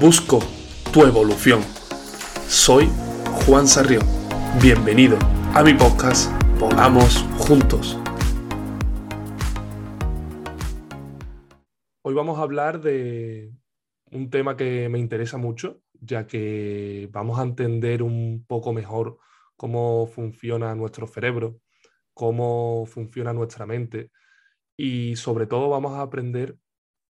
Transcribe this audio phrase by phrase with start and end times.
[0.00, 0.40] Busco
[0.92, 1.62] tu evolución.
[2.48, 2.90] Soy
[3.46, 4.02] Juan Sarrión.
[4.60, 5.16] Bienvenido
[5.54, 7.96] a mi podcast Volamos Juntos.
[12.02, 13.52] Hoy vamos a hablar de
[14.10, 19.18] un tema que me interesa mucho, ya que vamos a entender un poco mejor
[19.56, 21.60] cómo funciona nuestro cerebro,
[22.14, 24.10] cómo funciona nuestra mente
[24.76, 26.58] y sobre todo vamos a aprender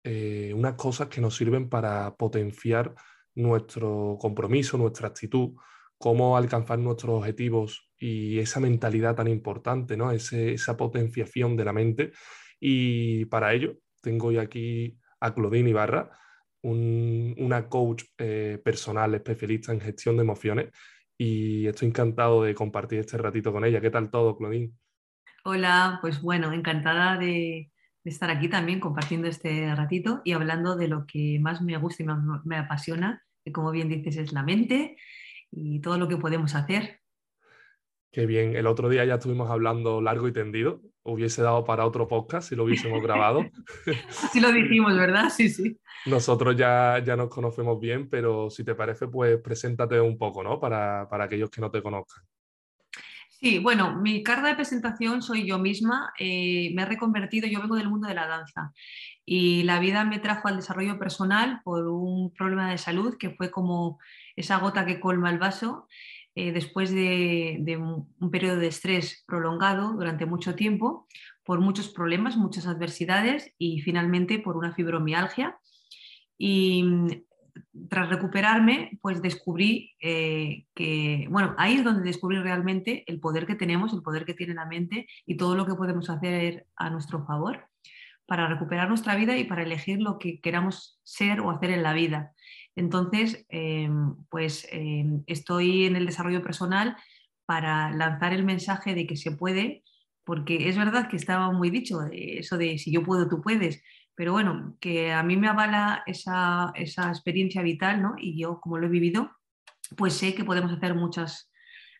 [0.04, 2.94] eh, unas cosas que nos sirven para potenciar
[3.36, 5.56] nuestro compromiso, nuestra actitud,
[5.98, 10.12] cómo alcanzar nuestros objetivos y esa mentalidad tan importante, ¿no?
[10.12, 12.12] esa potenciación de la mente.
[12.60, 16.12] Y para ello tengo hoy aquí a Claudine Ibarra,
[16.62, 20.72] una coach eh, personal especialista en gestión de emociones
[21.18, 23.82] y estoy encantado de compartir este ratito con ella.
[23.82, 24.72] ¿Qué tal todo, Claudine?
[25.46, 27.70] Hola, pues bueno, encantada de,
[28.04, 32.04] de estar aquí también compartiendo este ratito y hablando de lo que más me gusta
[32.04, 32.08] y
[32.46, 34.98] me, apasiona, que como bien dices es la mente
[35.52, 37.00] y todo lo que podemos hacer.
[38.12, 42.08] Qué bien, el otro día ya estuvimos hablando largo y tendido, hubiese dado para otro
[42.08, 43.44] podcast si lo hubiésemos grabado.
[44.24, 45.30] Así lo dijimos, ¿verdad?
[45.30, 45.80] Sí, sí.
[46.06, 50.60] Nosotros ya, ya nos conocemos bien, pero si te parece, pues preséntate un poco, ¿no?
[50.60, 52.24] Para, para aquellos que no te conozcan.
[53.44, 56.14] Sí, bueno, mi carta de presentación soy yo misma.
[56.18, 58.72] Eh, me he reconvertido, yo vengo del mundo de la danza
[59.26, 63.52] y la vida me trajo al desarrollo personal por un problema de salud que fue
[63.52, 64.00] como
[64.38, 65.90] esa gota que colma el vaso
[66.36, 71.06] eh, después de, un periodo de estrés prolongado durante mucho tiempo,
[71.44, 75.60] por muchos problemas, muchas adversidades y finalmente por una fibromialgia.
[76.38, 76.86] Y
[77.90, 83.56] tras recuperarme, pues descubrí eh, que, bueno, ahí es donde descubrí realmente el poder que
[83.56, 87.26] tenemos, el poder que tiene la mente y todo lo que podemos hacer a nuestro
[87.26, 87.68] favor
[88.26, 91.94] para recuperar nuestra vida y para elegir lo que queramos ser o hacer en la
[91.94, 92.34] vida.
[92.76, 93.90] Entonces, eh,
[94.30, 96.96] pues eh, estoy en el desarrollo personal
[97.46, 99.84] para lanzar el mensaje de que se puede,
[100.24, 103.84] porque es verdad que estaba muy dicho, eso de si yo puedo, tú puedes,
[104.16, 108.16] pero bueno, que a mí me avala esa, experiencia vital, ¿no?
[108.18, 109.32] Y yo, como lo he vivido,
[109.98, 111.52] pues sé que podemos hacer muchas,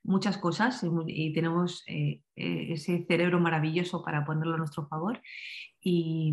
[0.04, 5.22] muchas cosas y tenemos eh, eh, ese cerebro maravilloso para ponerlo a nuestro favor.
[5.86, 6.32] Y,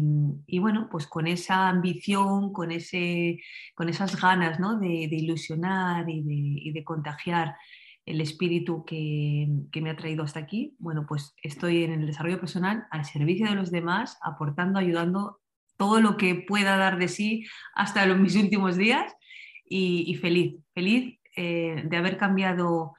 [0.61, 3.41] bueno, pues con esa ambición, con, ese,
[3.75, 4.79] con esas ganas ¿no?
[4.79, 7.57] de, ilusionar y de, contagiar
[8.07, 12.39] el espíritu que, que, me ha traído hasta aquí, bueno, pues estoy en el desarrollo
[12.39, 15.40] personal al servicio de los demás, aportando, ayudando
[15.81, 19.17] todo lo que pueda dar de sí hasta los, mis últimos días
[19.65, 22.93] y, feliz, feliz eh, de haber cambiado.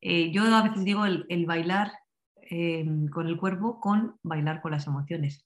[0.00, 1.90] Eh, yo a veces digo el, bailar
[2.48, 5.44] eh, con el cuerpo con bailar con las emociones.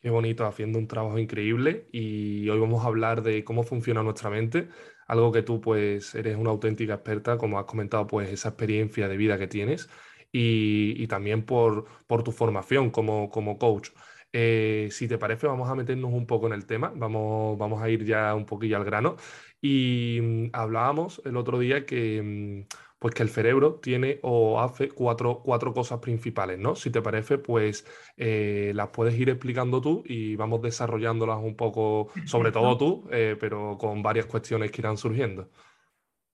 [0.00, 4.30] Qué bonito, haciendo un trabajo increíble y hoy vamos a hablar de cómo funciona nuestra
[4.30, 4.68] mente,
[5.08, 9.16] algo que tú pues eres una auténtica experta, como has comentado, pues esa experiencia de
[9.16, 9.88] vida que tienes
[10.30, 13.90] y, también por, por, tu formación como, como coach.
[14.36, 17.88] Eh, si te parece, vamos a meternos un poco en el tema, vamos, vamos a
[17.88, 19.14] ir ya un poquillo al grano.
[19.62, 24.88] Y mm, hablábamos el otro día que, mm, pues que el cerebro tiene o hace
[24.88, 26.74] cuatro, cuatro cosas principales, ¿no?
[26.74, 27.86] Si te parece, pues
[28.16, 33.36] eh, las puedes ir explicando tú y vamos desarrollándolas un poco, sobre todo tú, eh,
[33.38, 35.48] pero con varias cuestiones que irán surgiendo.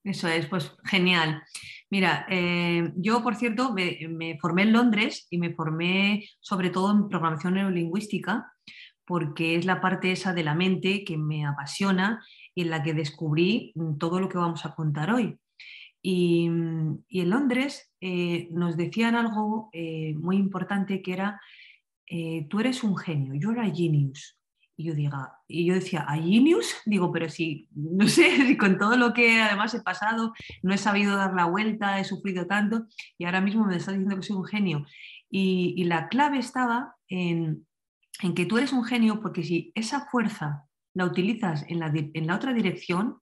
[0.02, 1.42] Eso es, pues genial.
[1.90, 7.08] Mira, eh, yo, por cierto, me, formé en Londres y me formé sobre todo en
[7.08, 8.52] programación neurolingüística,
[9.04, 12.24] porque es la parte esa de la mente que me apasiona
[12.54, 15.36] y en la que descubrí todo lo que vamos a contar hoy.
[16.00, 21.40] Y, en Londres eh, nos decían algo eh, muy importante que era,
[22.48, 24.39] tú eres un genio, you're a genius.
[24.80, 26.74] Y yo, diga, y yo decía, ¿a Genius?
[26.86, 30.32] Digo, pero si, no sé, si con todo lo que además he pasado,
[30.62, 32.86] no he sabido dar la vuelta, he sufrido tanto,
[33.18, 34.86] y ahora mismo me estás diciendo que soy un genio.
[35.28, 37.66] Y, la clave estaba en,
[38.22, 40.64] en, que tú eres un genio porque si esa fuerza
[40.94, 43.18] la utilizas en la, en la otra dirección,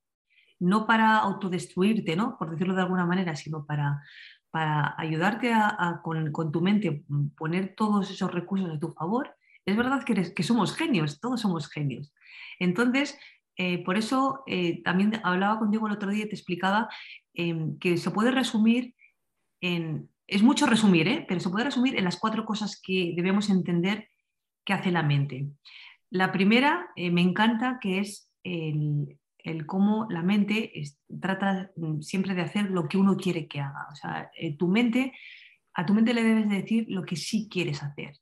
[0.60, 2.38] no para autodestruirte, ¿no?
[2.38, 4.00] por decirlo de alguna manera, sino para,
[4.52, 7.04] para ayudarte a, con, con, tu mente
[7.36, 9.34] poner todos esos recursos a tu favor,
[9.68, 12.12] es verdad que, que somos genios, todos somos genios.
[12.58, 13.18] Entonces,
[13.56, 16.88] eh, por eso eh, también hablaba contigo el otro día y te explicaba
[17.34, 18.94] em, que se puede resumir
[19.60, 21.24] en, es mucho resumir, ¿eh?
[21.28, 24.08] pero se puede resumir en las cuatro cosas que debemos entender
[24.64, 25.48] que hace la mente.
[26.10, 29.18] La primera me encanta que es el,
[29.66, 30.72] cómo la mente
[31.20, 33.86] trata mm, siempre de hacer lo que uno quiere que haga.
[33.92, 35.12] O sea, tu mente,
[35.74, 38.18] a tu mente le debes decir lo que sí quieres hacer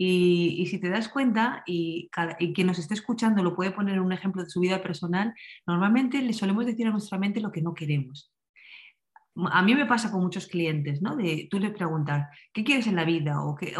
[0.00, 2.08] Y, si te das cuenta, y,
[2.38, 5.34] y, quien nos esté escuchando lo puede poner un ejemplo de su vida personal,
[5.66, 8.32] normalmente le solemos decir a nuestra mente lo que no queremos.
[9.50, 11.16] A mí me pasa con muchos clientes, ¿no?
[11.16, 13.42] De tú les preguntas, ¿qué quieres en la vida?
[13.42, 13.74] ¿O qué,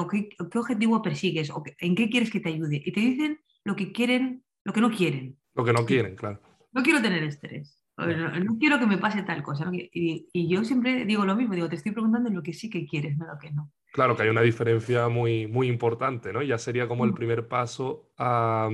[0.51, 1.51] qué, objetivo persigues?
[1.51, 2.83] ¿O en qué quieres que te ayude?
[2.85, 5.39] Y te dicen lo que quieren, lo que no quieren.
[5.55, 6.41] Lo que no quieren, claro.
[6.73, 7.81] No quiero tener estrés.
[7.97, 9.71] No, quiero que me pase tal cosa.
[9.73, 12.87] Y, y, yo siempre digo lo mismo, digo, te estoy preguntando lo que sí que
[12.87, 13.73] quieres, no lo que no.
[13.99, 16.41] Claro que hay una diferencia muy, muy importante, ¿no?
[16.41, 18.71] Ya sería como el primer paso a,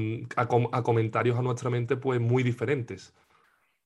[0.84, 3.14] comentarios a nuestra mente pues muy diferentes.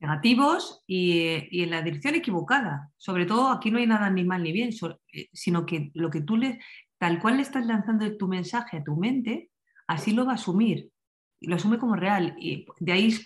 [0.00, 2.90] Negativos y, en la dirección equivocada.
[2.96, 4.70] Sobre todo aquí no hay nada ni mal ni bien,
[5.12, 6.58] eh, sino que lo que tú le,
[6.98, 9.52] tal cual le estás lanzando tu mensaje a tu mente,
[9.86, 10.90] así lo va a asumir.
[11.42, 12.34] Lo asume como real.
[12.40, 13.22] Y de ahí es,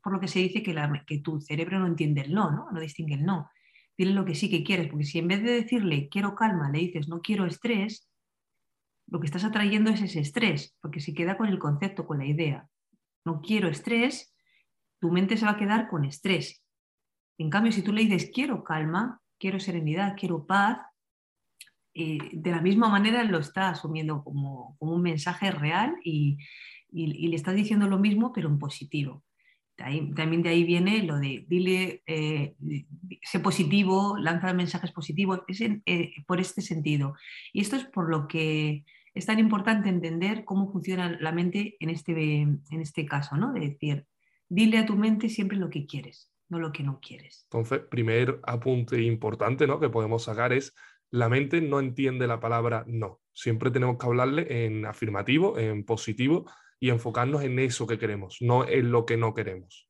[0.00, 0.76] por lo que se dice que,
[1.08, 2.70] que tu cerebro no entiende el no, ¿no?
[2.70, 3.50] No distingue el no
[3.96, 6.78] dile lo que sí que quieres, porque si en vez de decirle quiero calma, le
[6.78, 8.08] dices no quiero estrés,
[9.06, 12.26] lo que estás atrayendo es ese estrés, porque si queda con el concepto, con la
[12.26, 12.68] idea,
[13.24, 14.34] no quiero estrés,
[15.00, 16.62] tu mente se va a quedar con estrés.
[17.38, 20.78] En cambio, si tú le dices quiero calma, quiero serenidad, quiero paz,
[21.94, 26.38] eh, de la misma manera lo está asumiendo como, un mensaje real y,
[26.88, 29.22] y, le estás diciendo lo mismo, pero en positivo
[29.76, 32.54] también de ahí viene lo de dile, eh,
[33.22, 37.14] sé positivo, lanza mensajes positivos, es eh, por este sentido.
[37.52, 38.84] Y esto es por lo que
[39.14, 43.52] es tan importante entender cómo funciona la mente en este, en este caso, ¿no?
[43.52, 44.06] De decir,
[44.48, 47.46] dile a tu mente siempre lo que quieres, no lo que no quieres.
[47.50, 49.80] Entonces, primer apunte importante ¿no?
[49.80, 50.74] que podemos sacar es,
[51.10, 53.20] la mente no entiende la palabra no.
[53.34, 56.50] Siempre tenemos que hablarle en afirmativo, en positivo,
[56.82, 59.88] y enfocarnos en eso que queremos, no en lo que no queremos.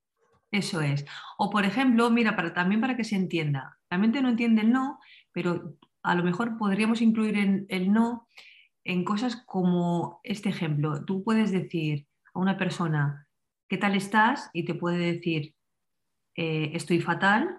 [0.50, 1.06] Eso es.
[1.38, 4.72] O por ejemplo, mira, para, también para que se entienda, la mente no entiende el
[4.72, 4.98] no,
[5.32, 8.28] pero a lo mejor podríamos incluir el no
[8.84, 11.02] en cosas como este ejemplo.
[11.06, 13.26] Tú puedes decir a una persona,
[13.70, 14.50] ¿qué tal estás?
[14.52, 15.54] Y te puede decir,
[16.36, 17.56] eh, estoy fatal.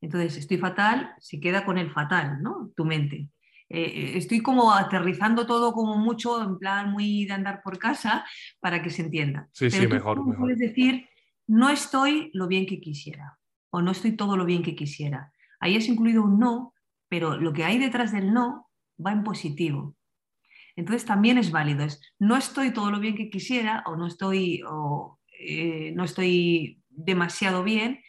[0.00, 2.72] Entonces, estoy fatal, se queda con el fatal, ¿no?
[2.74, 3.28] Tu mente.
[3.68, 8.24] Eh, estoy como aterrizando todo como mucho, en plan muy de andar por casa,
[8.60, 9.48] para que se entienda.
[9.52, 11.08] Sí, sí, mejor, Puedes decir,
[11.46, 13.38] no estoy lo bien que quisiera,
[13.70, 15.32] o no estoy todo lo bien que quisiera.
[15.60, 16.74] Ahí es incluido un no,
[17.08, 18.68] pero lo que hay detrás del no
[19.04, 19.96] va en positivo.
[20.76, 24.62] Entonces también es válido, es no estoy todo lo bien que quisiera, o no estoy,
[24.68, 28.00] o, eh, no estoy demasiado bien,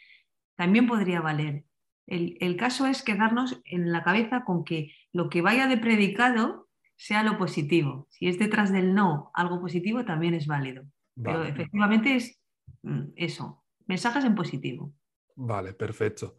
[0.54, 1.64] también podría valer.
[2.06, 7.24] El, caso es quedarnos en la cabeza con que lo que vaya de predicado sea
[7.24, 8.06] lo positivo.
[8.08, 10.84] Si es detrás del no algo positivo, también es válido.
[11.20, 12.40] Pero efectivamente es
[12.82, 14.94] mm, eso, mensajes en positivo.
[15.34, 16.36] Vale, perfecto.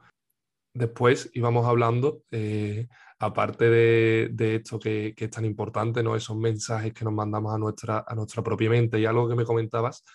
[0.74, 2.88] Después íbamos hablando, eh,
[3.20, 6.16] aparte de, esto que, es tan importante, ¿no?
[6.16, 9.44] esos mensajes que nos mandamos a nuestra, a nuestra propia mente y algo que me
[9.44, 10.06] comentabas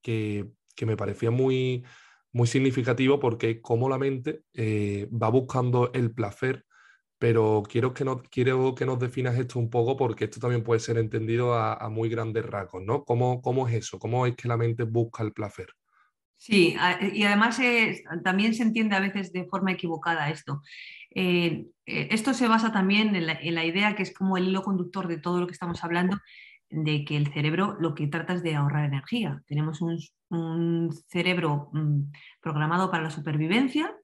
[0.00, 1.84] que, que me parecía muy,
[2.32, 6.64] muy significativo porque como la mente eh, va buscando el placer,
[7.18, 10.80] pero quiero que, nos, quiero que nos definas esto un poco porque esto también puede
[10.80, 13.04] ser entendido a, muy grandes rasgos, ¿no?
[13.04, 13.98] ¿Cómo, ¿Cómo, es eso?
[13.98, 15.68] ¿Cómo es que la mente busca el placer?
[16.36, 16.76] Sí,
[17.14, 17.58] y además
[18.22, 20.60] también se entiende a veces de forma equivocada esto.
[21.14, 25.08] Eh, eh, esto se basa también en la, idea que es como el hilo conductor
[25.08, 26.18] de todo lo que estamos hablando,
[26.68, 29.42] de que el cerebro lo que trata es de ahorrar energía.
[29.46, 33.94] Tenemos un, cerebro mm, programado para la supervivencia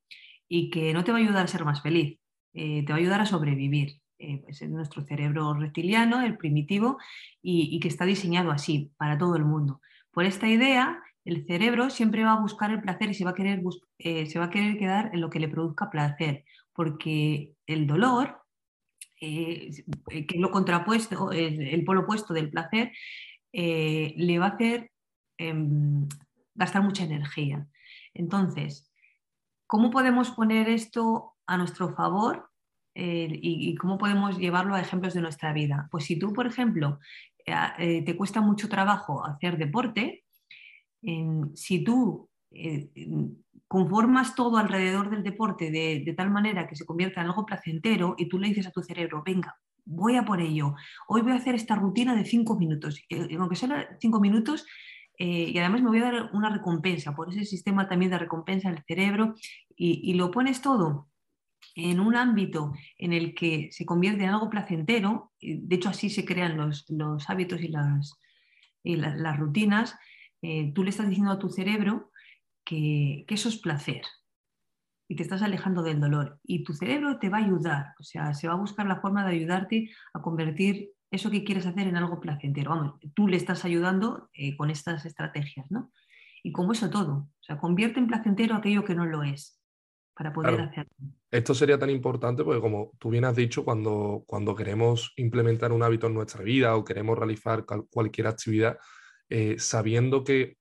[0.48, 2.19] y que no te va a ayudar a ser más feliz,
[2.52, 4.00] eh, te va a ayudar a sobrevivir.
[4.18, 6.98] Eh, es nuestro cerebro reptiliano, el primitivo,
[7.42, 9.80] y, que está diseñado así para todo el mundo.
[10.10, 13.34] Por esta idea, el cerebro siempre va a buscar el placer y se va a
[13.34, 13.62] querer,
[13.98, 18.36] eh, se va a querer quedar en lo que le produzca placer, porque el dolor
[19.16, 19.84] que es
[20.34, 22.92] lo contrapuesto, el, polo opuesto del placer,
[23.52, 24.90] le va a hacer
[25.36, 26.08] em,
[26.54, 27.66] gastar mucha energía.
[28.14, 28.90] Entonces,
[29.66, 32.48] ¿cómo podemos poner esto a nuestro favor
[32.94, 35.88] eh, y, cómo podemos llevarlo a ejemplos de nuestra vida?
[35.90, 36.98] Pues si tú, por ejemplo,
[37.76, 40.24] te cuesta mucho trabajo hacer deporte,
[41.54, 42.28] si tú
[43.70, 48.28] conformas todo alrededor del deporte de, tal manera que se convierta en algo placentero y
[48.28, 50.74] tú le dices a tu cerebro, venga, voy a por ello,
[51.06, 53.00] hoy voy a hacer esta rutina de cinco minutos,
[53.38, 54.66] aunque sea cinco minutos,
[55.18, 58.68] eh, y además me voy a dar una recompensa por ese sistema también de recompensa
[58.68, 59.34] en el cerebro,
[59.76, 61.09] y, lo pones todo
[61.84, 66.24] en un ámbito en el que se convierte en algo placentero, de hecho así se
[66.24, 66.84] crean los,
[67.28, 69.96] hábitos y las, rutinas,
[70.42, 72.10] eh, tú le estás diciendo a tu cerebro
[72.64, 74.02] que, eso es placer
[75.08, 76.38] y te estás alejando del dolor.
[76.44, 79.24] Y tu cerebro te va a ayudar, o sea, se va a buscar la forma
[79.24, 82.70] de ayudarte a convertir eso que quieres hacer en algo placentero.
[82.70, 85.90] Vamos, tú le estás ayudando eh, con estas estrategias, ¿no?
[86.42, 89.59] Y como eso todo, o sea, convierte en placentero aquello que no lo es
[90.20, 90.90] para poder hacerlo.
[91.30, 95.82] Esto sería tan importante porque como tú bien has dicho, cuando, cuando queremos implementar un
[95.82, 98.76] hábito en nuestra vida o queremos realizar cualquier actividad,
[99.30, 100.58] eh, sabiendo que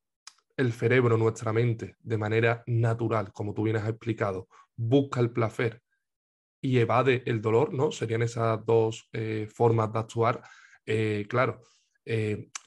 [0.56, 4.48] el cerebro, nuestra mente, de manera natural, como tú bien has explicado,
[4.78, 5.82] busca el placer
[6.62, 7.92] y evade el dolor, ¿no?
[7.92, 10.42] Serían esas dos eh, formas de actuar.
[10.86, 11.60] Eh, claro,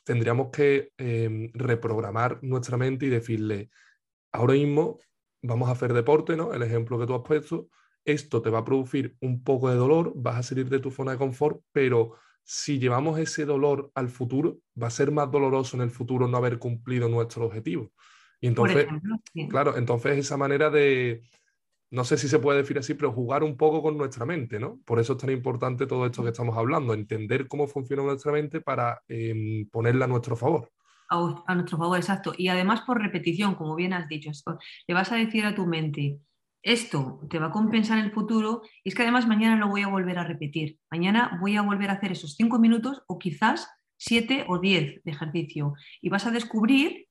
[0.05, 3.71] tendríamos que em, reprogramar nuestra mente y decirle,
[4.31, 4.99] ahora mismo
[5.43, 6.55] vamos a hacer deporte, ¿no?
[6.55, 7.69] El ejemplo que tú has puesto,
[8.05, 11.13] esto te va a producir un poco de dolor, vas a salir de tu zona
[11.13, 15.83] de confort, pero si llevamos ese dolor al futuro, va a ser más doloroso en
[15.83, 17.93] el futuro no haber cumplido nuestro objetivo.
[18.41, 18.87] Y entonces,
[19.49, 21.23] claro, entonces esa manera de,
[21.91, 24.81] no sé si se puede decir así, pero jugar un poco con nuestra mente, ¿no?
[24.85, 28.61] Por eso es tan importante todo esto que estamos hablando, entender cómo funciona nuestra mente
[28.61, 30.71] para em, ponerla a nuestro favor
[31.13, 32.33] a, nuestro favor, exacto.
[32.37, 34.31] Y además por repetición, como bien has dicho,
[34.87, 36.19] le vas a decir a tu mente,
[36.63, 39.83] esto te va a compensar en el futuro y es que además mañana lo voy
[39.83, 40.79] a volver a repetir.
[40.91, 45.11] Mañana voy a volver a hacer esos cinco minutos o quizás siete o diez de
[45.11, 47.09] ejercicio y vas a descubrir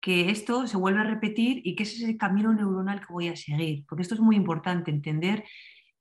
[0.00, 3.28] que esto se vuelve a repetir y que ese es el camino neuronal que voy
[3.28, 3.84] a seguir.
[3.88, 5.44] Porque esto es muy importante entender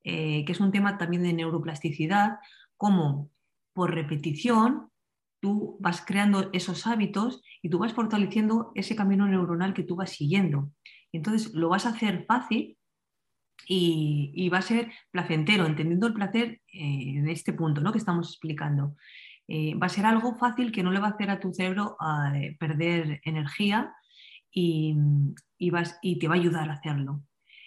[0.04, 2.38] eh, que es un tema también de neuroplasticidad,
[2.78, 3.32] como
[3.74, 4.92] por repetición
[5.40, 10.12] tú vas creando esos hábitos y tú vas fortaleciendo ese camino neuronal que tú vas
[10.12, 10.72] siguiendo.
[11.12, 12.78] entonces lo vas a hacer fácil
[13.68, 17.92] y, va a ser placentero, entendiendo el placer eh, en este punto ¿no?
[17.92, 18.96] que estamos explicando.
[19.48, 21.96] Eh, va a ser algo fácil que no le va a hacer a tu cerebro
[22.00, 23.94] a eh, perder energía
[24.52, 24.96] y,
[25.72, 27.24] vas, y te va a ayudar a hacerlo.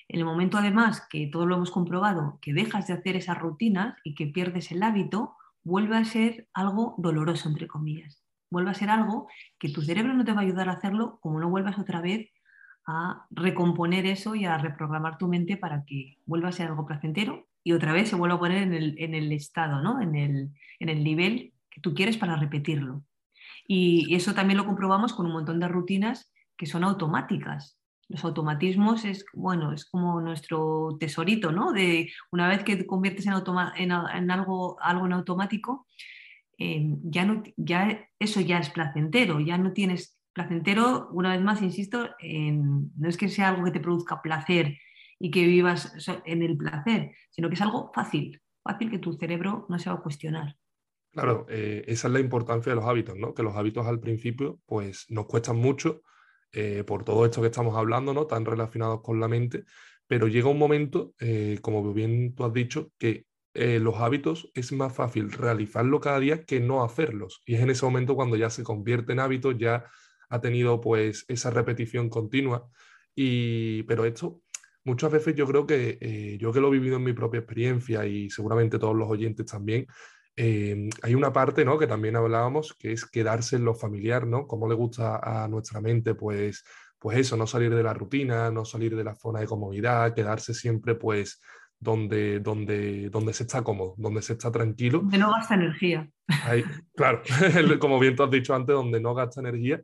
[0.09, 3.95] En el momento además que todo lo hemos comprobado, que dejas de hacer esas rutinas
[4.05, 8.23] y que pierdes el hábito, vuelve a ser algo doloroso, entre comillas.
[8.51, 11.41] Vuelve a ser algo que tu cerebro no te va a ayudar a hacerlo como
[11.41, 12.31] no vuelvas otra vez
[12.87, 17.47] a recomponer eso y a reprogramar tu mente para que vuelva a ser algo placentero
[17.63, 20.01] y otra vez se vuelva a poner en el, estado, ¿no?
[20.01, 20.51] en, el,
[20.81, 23.05] en el nivel que tú quieres para repetirlo.
[23.67, 27.78] Y eso también lo comprobamos con un montón de rutinas que son automáticas
[28.09, 31.73] los automatismos es, bueno, es como nuestro tesorito, ¿no?
[31.73, 33.35] De una vez que te conviertes en,
[33.77, 35.87] en, algo, algo en automático,
[36.59, 41.63] eh, ya, no, ya eso ya es placentero, ya no tienes placentero, una vez más,
[41.63, 44.79] insisto, no es que sea algo que te produzca placer
[45.19, 45.93] y que vivas
[46.25, 49.97] en el placer, sino que es algo fácil, fácil que tu cerebro no se va
[49.97, 50.57] a cuestionar.
[51.13, 53.35] Claro, eh, esa es la importancia de los hábitos, ¿no?
[53.35, 56.03] Que los hábitos al principio, pues nos cuestan mucho,
[56.53, 58.27] eh, por todo esto que estamos hablando, ¿no?
[58.27, 59.65] tan relacionados con la mente,
[60.07, 64.73] pero llega un momento, eh, como bien tú has dicho, que eh, los hábitos es
[64.73, 67.43] más fácil realizarlo cada día que no hacerlos.
[67.45, 69.85] Y es en ese momento cuando ya se convierte en hábitos, ya
[70.31, 72.69] ha tenido pues esa repetición continua.
[73.15, 74.43] Y, pero esto
[74.85, 78.31] muchas veces yo creo que yo que lo he vivido en mi propia experiencia y
[78.31, 79.87] seguramente todos los oyentes también,
[80.41, 81.77] Em, hay una parte ¿no?
[81.81, 84.47] que también hablábamos, que es quedarse en lo familiar, ¿no?
[84.47, 86.63] Cómo le gusta a nuestra mente, pues,
[86.97, 90.55] pues eso, no salir de la rutina, no salir de la zona de comodidad, quedarse
[90.55, 91.41] siempre, pues,
[91.81, 95.01] donde, donde, donde se está cómodo, donde se está tranquilo.
[95.01, 96.09] Donde no gasta energía.
[96.95, 97.21] claro,
[97.81, 99.83] como bien tú has dicho antes, donde no gasta energía.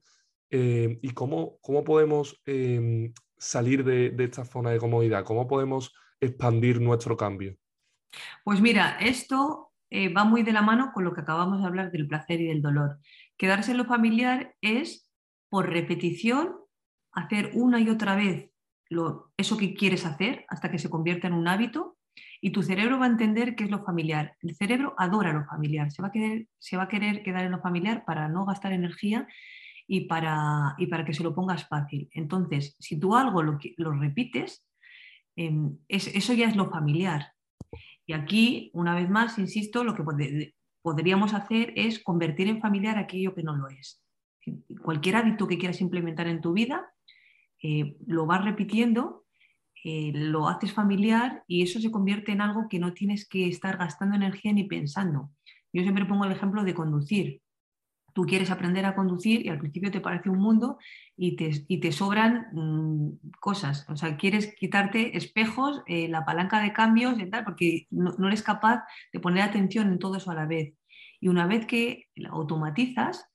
[0.51, 5.25] Em, ¿Y cómo, cómo podemos em, salir de, de esta zona de comodidad?
[5.25, 7.57] ¿Cómo podemos expandir nuestro cambio?
[8.45, 11.91] Pues mira, esto eh, va muy de la mano con lo que acabamos de hablar
[11.91, 12.99] del placer y del dolor.
[13.37, 15.11] Quedarse en lo familiar es,
[15.49, 16.57] por repetición,
[17.13, 18.51] hacer una y otra vez
[18.91, 21.97] lo, eso que quieres hacer hasta que se convierta en un hábito
[22.41, 24.37] y tu cerebro va a entender qué es lo familiar.
[24.43, 28.45] El cerebro adora lo familiar, se va a querer, quedar en lo familiar para no
[28.45, 29.27] gastar energía
[29.87, 32.09] y para, y para que se lo pongas fácil.
[32.13, 34.67] Entonces, si tú algo lo, lo repites,
[35.37, 37.34] em, eso ya es lo familiar.
[38.07, 40.05] Y aquí, una vez más, insisto, lo que
[40.83, 44.03] podríamos hacer es convertir en familiar aquello que no lo es.
[44.83, 46.93] Cualquier hábito que quieras implementar en tu vida,
[47.63, 49.25] eh, lo vas repitiendo,
[49.83, 53.79] eh, lo haces familiar y eso se convierte en algo que no tienes que estar
[53.79, 55.31] gastando energía ni pensando.
[55.73, 57.41] Yo siempre pongo el ejemplo de conducir
[58.15, 60.79] tú quieres aprender a conducir y al principio te parece un mundo
[61.17, 63.87] y te, sobran mm, cosas.
[63.91, 68.43] O sea, quieres quitarte espejos, eh, la palanca de cambios y tal, porque no, eres
[68.43, 70.75] capaz de poner atención en todo eso a la vez.
[71.21, 73.27] Y una vez que automatizas,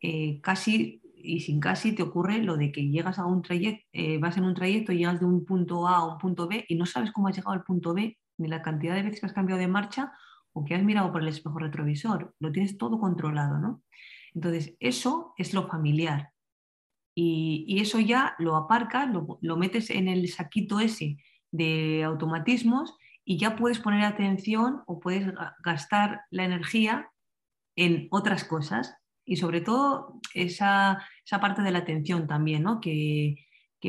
[0.00, 4.18] eh, casi y sin casi te ocurre lo de que llegas a un trayecto, eh,
[4.18, 6.76] vas en un trayecto y llegas de un punto A a un punto B y
[6.76, 9.32] no sabes cómo has llegado al punto B, ni la cantidad de veces que has
[9.32, 10.12] cambiado de marcha
[10.52, 13.82] o que has mirado por el espejo retrovisor, lo tienes todo controlado, ¿no?
[14.34, 16.32] Entonces, eso es lo familiar.
[17.14, 21.18] Y, eso ya lo aparcas, lo, lo, metes en el saquito ese
[21.52, 27.10] de automatismos y ya puedes poner atención o puedes gastar la energía
[27.76, 31.06] en otras cosas y sobre todo esa,
[31.40, 32.80] parte de la atención también, ¿no?
[32.80, 33.36] que,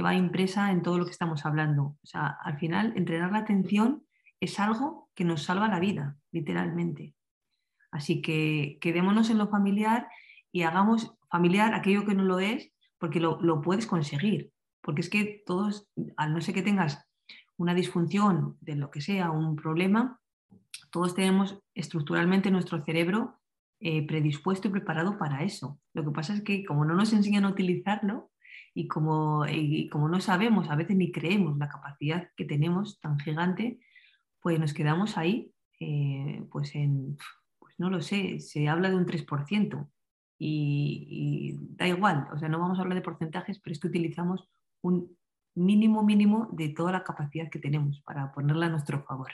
[0.03, 1.95] va impresa en todo lo que estamos hablando.
[2.03, 4.03] O sea, al final, entrenar la atención
[4.41, 7.15] es algo que nos salva la vida, literalmente.
[7.91, 10.09] Así que quedémonos en lo familiar
[10.55, 14.53] y hagamos familiar aquello que no lo es, porque lo, lo puedes conseguir.
[14.79, 17.05] Porque es que todos, al no ser que tengas
[17.57, 20.21] una disfunción de lo que sea, un problema,
[20.91, 23.41] todos tenemos estructuralmente nuestro cerebro
[23.81, 25.77] eh, predispuesto y preparado para eso.
[25.93, 28.31] Lo que pasa es que como no nos enseñan a utilizarlo
[28.73, 29.43] y como,
[29.91, 33.81] como no sabemos, a veces ni creemos la capacidad que tenemos tan gigante,
[34.39, 37.17] pues nos quedamos ahí, eh, pues en,
[37.59, 39.89] pues no lo sé, se habla de un 3%.
[40.37, 44.49] Y, da igual, o sea, no vamos a hablar de porcentajes, pero es que utilizamos
[44.81, 45.17] un
[45.55, 49.31] mínimo mínimo de toda la capacidad que tenemos para ponerla a nuestro favor.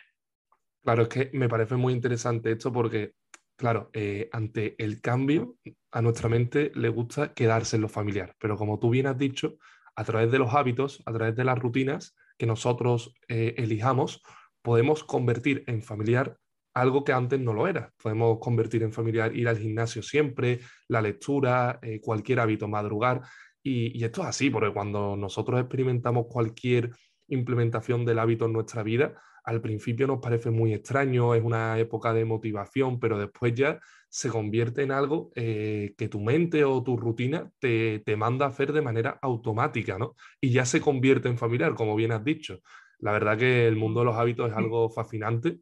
[0.83, 3.13] Claro, es que me parece muy interesante esto porque,
[3.55, 5.55] claro, eh, ante el cambio,
[5.91, 9.57] a nuestra mente le gusta quedarse en lo familiar, pero como tú bien has dicho,
[9.95, 14.21] a través de los hábitos, a través de las rutinas que nosotros eh, elijamos,
[14.61, 16.37] podemos convertir en familiar
[16.73, 17.91] algo que antes no lo era.
[18.01, 23.21] Podemos convertir en familiar ir al gimnasio siempre, la lectura, eh, cualquier hábito, madrugar.
[23.63, 26.91] Y, esto es así, porque cuando nosotros experimentamos cualquier
[27.27, 32.13] implementación del hábito en nuestra vida, al principio nos parece muy extraño, es una época
[32.13, 36.97] de motivación, pero después ya se convierte en algo eh, que tu mente o tu
[36.97, 40.15] rutina te, manda a hacer de manera automática, ¿no?
[40.39, 42.59] Y ya se convierte en familiar, como bien has dicho.
[42.99, 45.59] La verdad que el mundo de los hábitos es algo fascinante.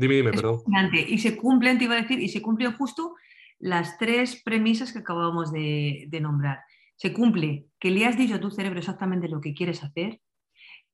[0.00, 0.60] Dime, dime, perdón.
[0.92, 3.14] Y se cumplen, te iba a decir, y se cumplen justo
[3.58, 6.60] las tres premisas que acabamos de nombrar
[7.00, 10.20] se cumple que le has dicho a tu cerebro exactamente lo que quieres hacer,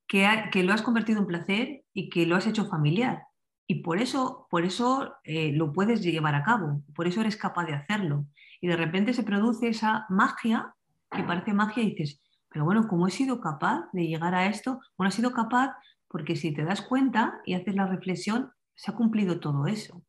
[0.06, 3.24] que, que lo has convertido en placer y que lo has hecho familiar.
[3.66, 7.64] Y por eso, por eso eh, lo puedes llevar a cabo, por eso eres capaz
[7.64, 8.24] de hacerlo.
[8.60, 10.76] Y de repente se produce esa magia,
[11.10, 14.78] que parece magia, y dices, pero bueno, ¿cómo he sido capaz de llegar a esto?
[14.96, 15.74] Bueno, he sido capaz
[16.06, 20.04] porque si te das cuenta y haces la reflexión, se ha cumplido todo eso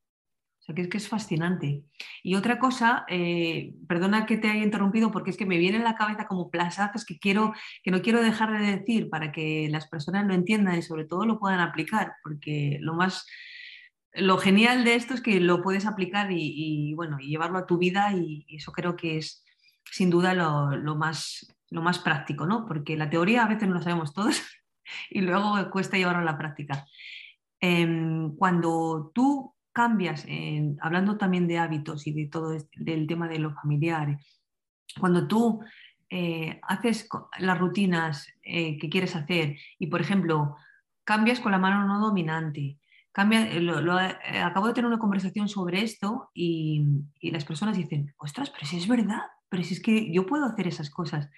[0.68, 1.84] sea, que es que es fascinante.
[2.24, 5.84] Y otra cosa, eh, perdona que te haya interrumpido porque es que me viene en
[5.84, 7.54] la cabeza como plazazos que, quiero,
[7.84, 11.26] que no quiero dejar de decir para que las personas lo entiendan y sobre todo
[11.26, 13.26] lo puedan aplicar, porque lo más...
[14.14, 17.78] Lo genial de esto es que lo puedes aplicar y, bueno, y llevarlo a tu
[17.78, 19.46] vida y, eso creo que es
[19.92, 22.66] sin duda lo, más, lo más práctico, ¿no?
[22.66, 24.42] Porque la teoría a veces no lo sabemos todos
[25.12, 26.88] y luego cuesta llevarlo a la práctica.
[27.60, 30.26] Em, cuando tú cambias,
[30.82, 34.18] hablando también de hábitos y de todo del tema de los familiares,
[35.00, 35.62] cuando tú
[36.10, 37.08] eh, haces
[37.40, 40.56] las rutinas eh, que quieres hacer y, por ejemplo,
[41.04, 42.80] cambias con la mano no dominante,
[43.12, 46.86] cambia, eh, acabo de tener una conversación sobre esto y,
[47.20, 50.46] y, las personas dicen, ostras, pero si es verdad, pero si es que yo puedo
[50.46, 51.30] hacer esas cosas.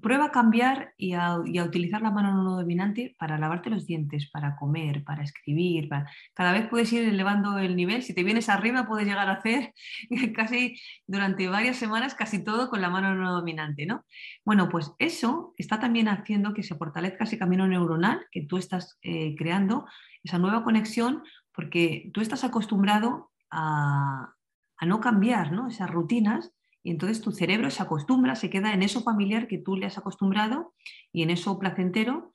[0.00, 4.56] Prueba a cambiar y a, utilizar la mano no dominante para lavarte los dientes, para
[4.56, 5.88] comer, para escribir.
[6.34, 8.02] Cada vez puedes ir elevando el nivel.
[8.02, 9.72] Si te vienes arriba, puedes llegar a hacer
[10.34, 13.86] casi durante varias semanas casi todo con la mano no dominante.
[13.86, 14.04] ¿no?
[14.44, 18.98] Bueno, pues eso está también haciendo que se fortalezca ese camino neuronal que tú estás
[19.02, 19.86] eh, creando,
[20.22, 24.34] esa nueva conexión, porque tú estás acostumbrado a,
[24.76, 25.68] a no cambiar ¿no?
[25.68, 26.52] esas rutinas
[26.84, 29.96] y entonces tu cerebro se acostumbra, se queda en eso familiar que tú le has
[29.96, 30.74] acostumbrado
[31.12, 32.34] y en eso placentero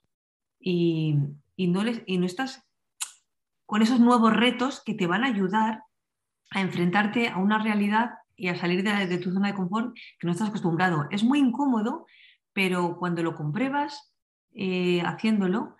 [0.58, 1.16] y,
[1.56, 2.66] no, les, y no estás
[3.64, 5.84] con esos nuevos retos que te van a ayudar
[6.50, 10.32] a enfrentarte a una realidad y a salir de, tu zona de confort que no
[10.32, 11.06] estás acostumbrado.
[11.12, 12.06] Es muy incómodo,
[12.52, 14.12] pero cuando lo compruebas
[14.52, 15.76] eh, haciéndolo,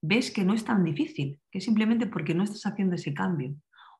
[0.00, 3.54] ves que no es tan difícil, que simplemente porque no estás haciendo ese cambio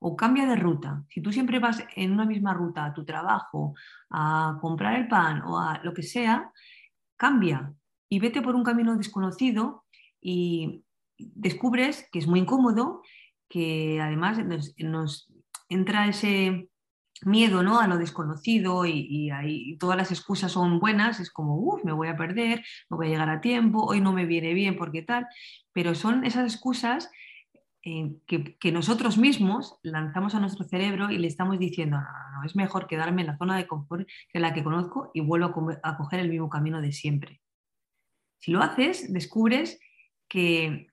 [0.06, 1.02] o cambia de ruta.
[1.08, 3.74] Si tú siempre vas en una misma ruta a tu trabajo,
[4.10, 6.52] a comprar el pan o a lo que sea,
[7.16, 7.72] cambia
[8.10, 9.86] y vete por un camino desconocido
[10.20, 10.84] y
[11.16, 13.00] descubres que es muy incómodo,
[13.48, 14.38] que además
[14.76, 15.32] nos,
[15.70, 16.68] entra ese
[17.22, 17.80] miedo ¿no?
[17.80, 22.08] a lo desconocido y, ahí todas las excusas son buenas, es como, uff, me voy
[22.08, 25.26] a perder, no voy a llegar a tiempo, hoy no me viene bien porque tal,
[25.72, 27.10] pero son esas excusas
[27.84, 32.56] que, nosotros mismos lanzamos a nuestro cerebro y le estamos diciendo, no, no, no, es
[32.56, 36.20] mejor quedarme en la zona de confort que la que conozco y vuelvo a, coger
[36.20, 37.42] el mismo camino de siempre.
[38.38, 39.78] Si lo haces, descubres
[40.28, 40.88] que,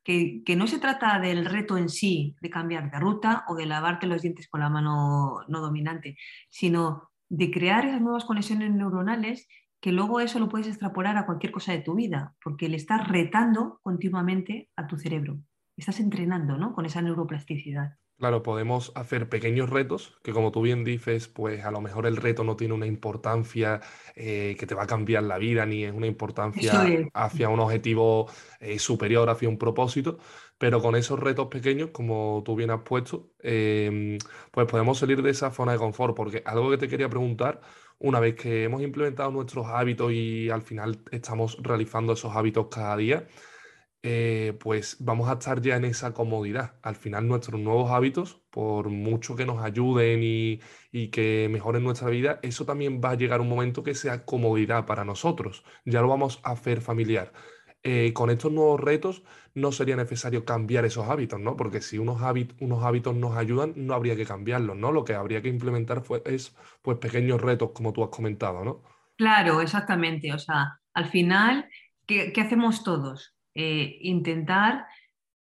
[0.58, 4.22] no se trata del reto en sí de cambiar de ruta o de lavarte los
[4.22, 6.18] dientes con la mano no dominante,
[6.50, 9.48] sino de crear esas nuevas conexiones neuronales
[9.80, 13.08] que luego eso lo puedes extrapolar a cualquier cosa de tu vida, porque le estás
[13.08, 15.40] retando continuamente a tu cerebro.
[15.76, 16.74] Estás entrenando ¿no?
[16.74, 17.98] con esa neuroplasticidad.
[18.22, 22.18] Claro, podemos hacer pequeños retos, que como tú bien dices, pues a lo mejor el
[22.18, 23.82] reto no tiene una importancia
[24.16, 28.30] eh, que te va a cambiar la vida, ni es una importancia hacia un objetivo
[28.60, 30.20] eh, superior, hacia un propósito,
[30.60, 34.20] pero con esos retos pequeños, como tú bien has puesto, em,
[34.52, 37.60] pues podemos salir de esa zona de confort, porque algo que te quería preguntar,
[37.98, 42.96] una vez que hemos implementado nuestros hábitos y al final estamos realizando esos hábitos cada
[42.98, 43.28] día,
[44.04, 46.74] eh, pues vamos a estar ya en esa comodidad.
[46.82, 50.60] Al final nuestros nuevos hábitos, por mucho que nos ayuden y,
[51.12, 55.06] que mejoren nuestra vida, eso también va a llegar un momento que sea comodidad para
[55.06, 55.64] nosotros.
[55.86, 57.32] Ya lo vamos a hacer familiar.
[57.84, 59.24] Eh, con estos nuevos retos
[59.56, 61.56] no sería necesario cambiar esos hábitos, ¿no?
[61.56, 64.92] Porque si unos, hábitos, unos hábitos nos ayudan, no habría que cambiarlos, ¿no?
[64.92, 68.84] Lo que habría que implementar fue, es pues pequeños retos, como tú has comentado, ¿no?
[69.16, 70.34] Claro, exactamente.
[70.34, 71.70] O sea, al final,
[72.08, 73.36] qué hacemos todos?
[73.56, 74.88] Eh, intentar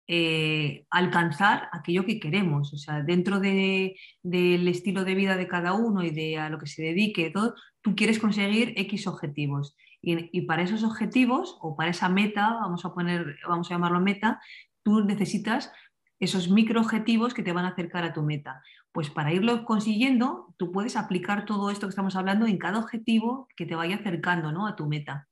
[0.06, 2.74] eh, alcanzar aquello que queremos.
[2.74, 6.68] O sea, dentro del estilo de vida de cada uno y de a lo que
[6.68, 9.76] se dedique, todo, tú quieres conseguir X objetivos.
[10.02, 14.42] Y, para esos objetivos o para esa meta, vamos a poner, vamos a llamarlo meta,
[14.84, 15.72] tú necesitas
[16.20, 18.62] esos micro objetivos que te van a acercar a tu meta.
[18.92, 23.48] Pues para irlo consiguiendo, tú puedes aplicar todo esto que estamos hablando en cada objetivo
[23.56, 24.68] que te vaya acercando ¿no?
[24.68, 25.30] a tu meta.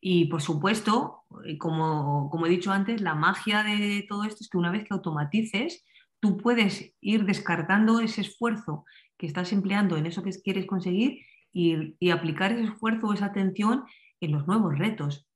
[0.00, 4.58] Y por supuesto, eh, como, he dicho antes, la magia de todo esto es que
[4.58, 5.84] una vez que automatices,
[6.20, 8.84] tú puedes ir descartando ese esfuerzo
[9.16, 13.84] que estás empleando en eso que quieres conseguir y, aplicar ese esfuerzo o esa atención
[14.20, 15.26] en los nuevos retos.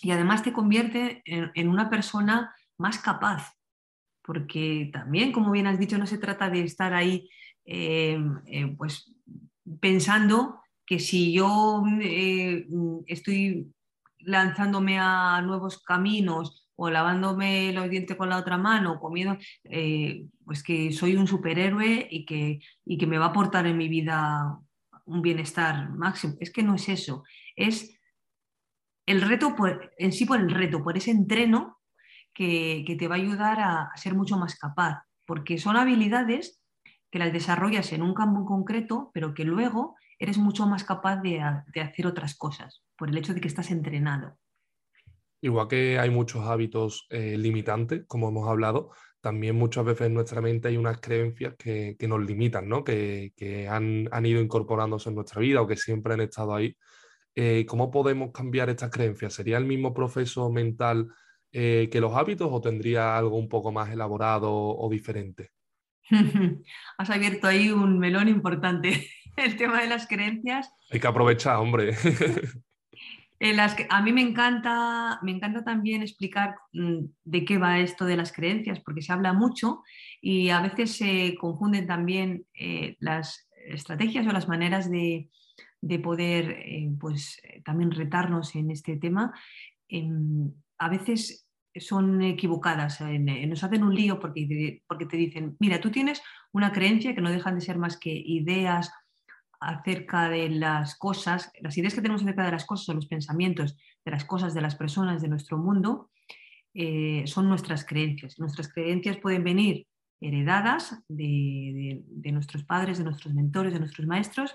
[0.00, 3.54] Y además te convierte en, una persona más capaz,
[4.22, 7.28] porque también, como bien has dicho, no se trata de estar ahí
[7.64, 9.12] eh, eh, pues,
[9.80, 11.82] pensando que si yo
[13.06, 13.74] estoy
[14.20, 20.62] lanzándome a nuevos caminos o lavándome los dientes con la otra mano, comiendo, eh, pues
[20.62, 24.58] que soy un superhéroe y que, y que me va a aportar en mi vida
[25.04, 26.34] un bienestar máximo.
[26.40, 27.24] Es que no es eso,
[27.56, 27.98] es
[29.06, 29.56] el reto
[29.96, 31.78] en sí por el reto, por ese entreno
[32.34, 36.62] que, te va a ayudar a, ser mucho más capaz, porque son habilidades
[37.10, 41.40] que las desarrollas en un campo concreto, pero que luego eres mucho más capaz de,
[41.40, 44.38] hacer otras cosas, por el hecho de que estás entrenado.
[45.40, 50.40] Igual que hay muchos hábitos eh, limitantes, como hemos hablado, también muchas veces en nuestra
[50.40, 52.84] mente hay unas creencias que, nos limitan, ¿no?
[52.84, 53.32] que,
[53.70, 56.76] han, ido incorporándose en nuestra vida o que siempre han estado ahí.
[57.34, 59.34] Eh, ¿Cómo podemos cambiar estas creencias?
[59.34, 61.08] ¿Sería el mismo proceso mental
[61.52, 65.50] eh, que los hábitos o tendría algo un poco más elaborado o diferente?
[66.98, 69.08] Has abierto ahí un melón importante,
[69.44, 70.72] el tema de las creencias.
[70.90, 71.94] Hay que aprovechar, hombre.
[73.40, 78.16] las a mí me encanta, me encanta también explicar mm, de qué va esto de
[78.16, 79.82] las creencias, porque se habla mucho
[80.20, 85.30] y a veces se confunden también eh, las estrategias o las maneras de,
[86.02, 89.32] poder eh, pues, también retarnos en este tema.
[89.88, 95.90] Em, a veces son equivocadas, nos hacen un lío porque porque te dicen, mira, tú
[95.90, 96.22] tienes
[96.52, 98.90] una creencia que no dejan de ser más que ideas
[99.60, 103.76] acerca de las cosas, las ideas que tenemos acerca de las cosas o los pensamientos
[104.04, 106.10] de las cosas, de las personas, de nuestro mundo,
[106.74, 108.38] eh, son nuestras creencias.
[108.38, 109.86] Nuestras creencias pueden venir
[110.20, 114.54] heredadas de, nuestros padres, de nuestros mentores, de nuestros maestros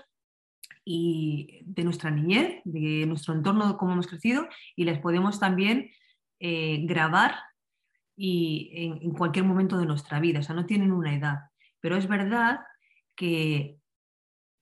[0.84, 5.90] y de nuestra niñez, de nuestro entorno, de cómo hemos crecido, y las podemos también
[6.40, 7.34] eh, grabar
[8.16, 8.70] y
[9.02, 11.38] en, cualquier momento de nuestra vida, o sea, no tienen una edad.
[11.80, 12.60] Pero es verdad
[13.16, 13.78] que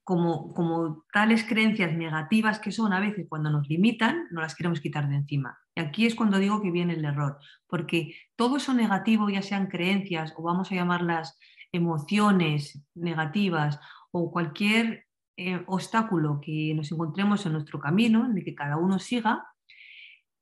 [0.05, 4.81] como, como tales creencias negativas que son a veces cuando nos limitan, no las queremos
[4.81, 5.59] quitar de encima.
[5.75, 9.69] Y aquí es cuando digo que viene el error, porque todo eso negativo, ya sean
[9.69, 11.39] creencias o vamos a llamarlas
[11.73, 13.79] emociones negativas
[14.11, 18.99] o cualquier eh, obstáculo que nos encontremos en nuestro camino, en el que cada uno
[18.99, 19.47] siga,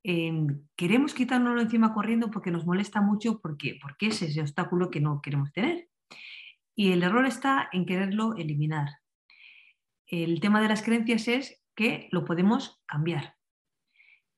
[0.03, 5.21] queremos quitárnoslo encima corriendo porque nos molesta mucho, porque, porque es ese obstáculo que no
[5.21, 5.87] queremos tener.
[6.75, 9.00] Y el error está en quererlo eliminar.
[10.11, 13.37] El tema de las creencias es que lo podemos cambiar,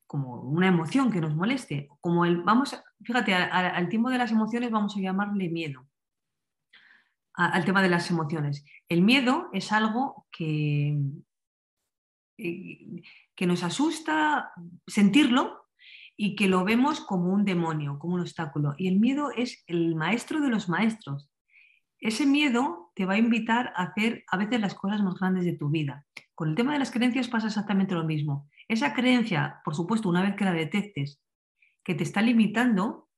[0.05, 4.69] como una emoción que nos moleste, como el, vamos, fíjate, al, tiempo de las emociones
[4.69, 5.89] vamos a llamarle miedo,
[7.33, 8.63] al tema de las emociones.
[8.88, 10.95] El miedo es algo que,
[12.38, 13.01] eh,
[13.36, 14.53] que nos asusta
[14.86, 15.71] sentirlo
[16.15, 18.75] y que lo vemos como un demonio, como un obstáculo.
[18.77, 21.31] Y el miedo es el maestro de los maestros.
[21.99, 25.58] Ese miedo te va a invitar a hacer a veces las cosas más grandes de
[25.58, 26.06] tu vida.
[26.36, 28.49] Con el tema de las creencias pasa exactamente lo mismo.
[28.67, 31.21] Esa creencia, por supuesto, una vez que la detectes,
[31.84, 33.10] que te está limitando,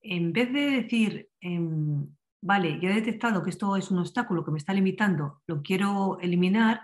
[0.00, 2.06] en vez de decir, em,
[2.40, 6.18] vale, ya he detectado que esto es un obstáculo que me está limitando, lo quiero
[6.20, 6.82] eliminar,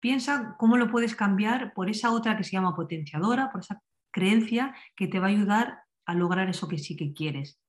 [0.00, 4.74] piensa cómo lo puedes cambiar por esa otra que se llama potenciadora, por esa creencia
[4.96, 7.60] que te va a ayudar a lograr eso que sí que quieres.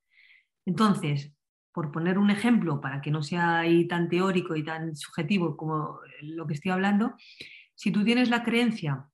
[0.66, 1.34] Entonces,
[1.74, 6.00] por poner un ejemplo, para que no sea ahí tan teórico y tan subjetivo como
[6.22, 7.16] lo que estoy hablando,
[7.76, 9.08] si tú tienes la creencia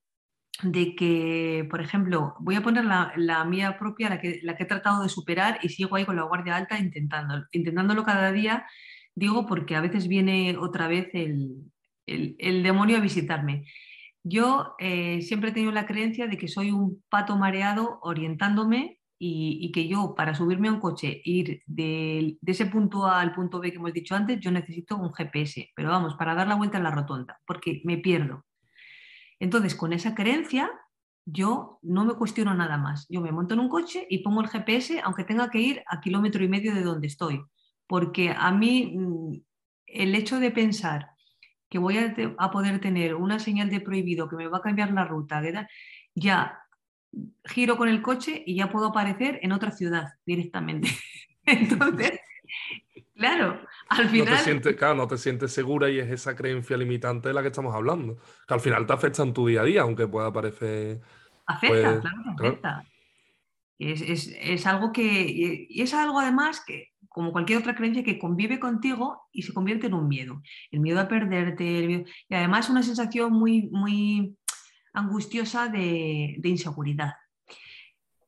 [0.63, 5.09] de que, por ejemplo, voy a poner la, mía propia, la que, he tratado de
[5.09, 8.65] superar y sigo ahí con la guardia alta intentándolo, intentándolo cada día,
[9.15, 11.71] digo porque a veces viene otra vez el,
[12.05, 13.65] el, demonio a visitarme.
[14.23, 19.71] Yo eh, siempre he tenido la creencia de que soy un pato mareado orientándome y,
[19.71, 23.71] que yo para subirme a un coche, ir de, ese punto A al punto B
[23.71, 26.83] que hemos dicho antes, yo necesito un GPS, pero vamos, para dar la vuelta en
[26.83, 28.45] la rotonda, porque me pierdo.
[29.39, 30.69] Entonces, con esa creencia,
[31.25, 33.05] yo no me cuestiono nada más.
[33.09, 35.99] Yo me monto en un coche y pongo el GPS, aunque tenga que ir a
[35.99, 37.43] kilómetro y medio de donde estoy,
[37.87, 39.41] porque a mí mm,
[39.87, 41.11] el hecho de pensar
[41.69, 45.05] que voy a, poder tener una señal de prohibido que me va a cambiar la
[45.05, 45.41] ruta,
[46.15, 46.57] ya
[47.45, 50.89] giro con el coche y ya puedo aparecer en otra ciudad directamente.
[51.45, 52.19] Entonces,
[53.15, 54.33] claro, al final...
[54.33, 57.41] No te sientes, claro, no te sientes segura y es esa creencia limitante de la
[57.41, 60.31] que estamos hablando, que al final te afecta en tu día a día, aunque pueda
[60.31, 61.01] parecer...
[61.45, 62.85] Afecta, pues, claro que afecta.
[63.79, 65.65] Es, es, algo que...
[65.69, 69.87] Y es algo además que como cualquier otra creencia que convive contigo y se convierte
[69.87, 70.39] en un miedo.
[70.69, 71.65] El miedo a perderte,
[72.29, 74.37] y además una sensación muy, muy
[74.97, 77.13] angustiosa de, inseguridad.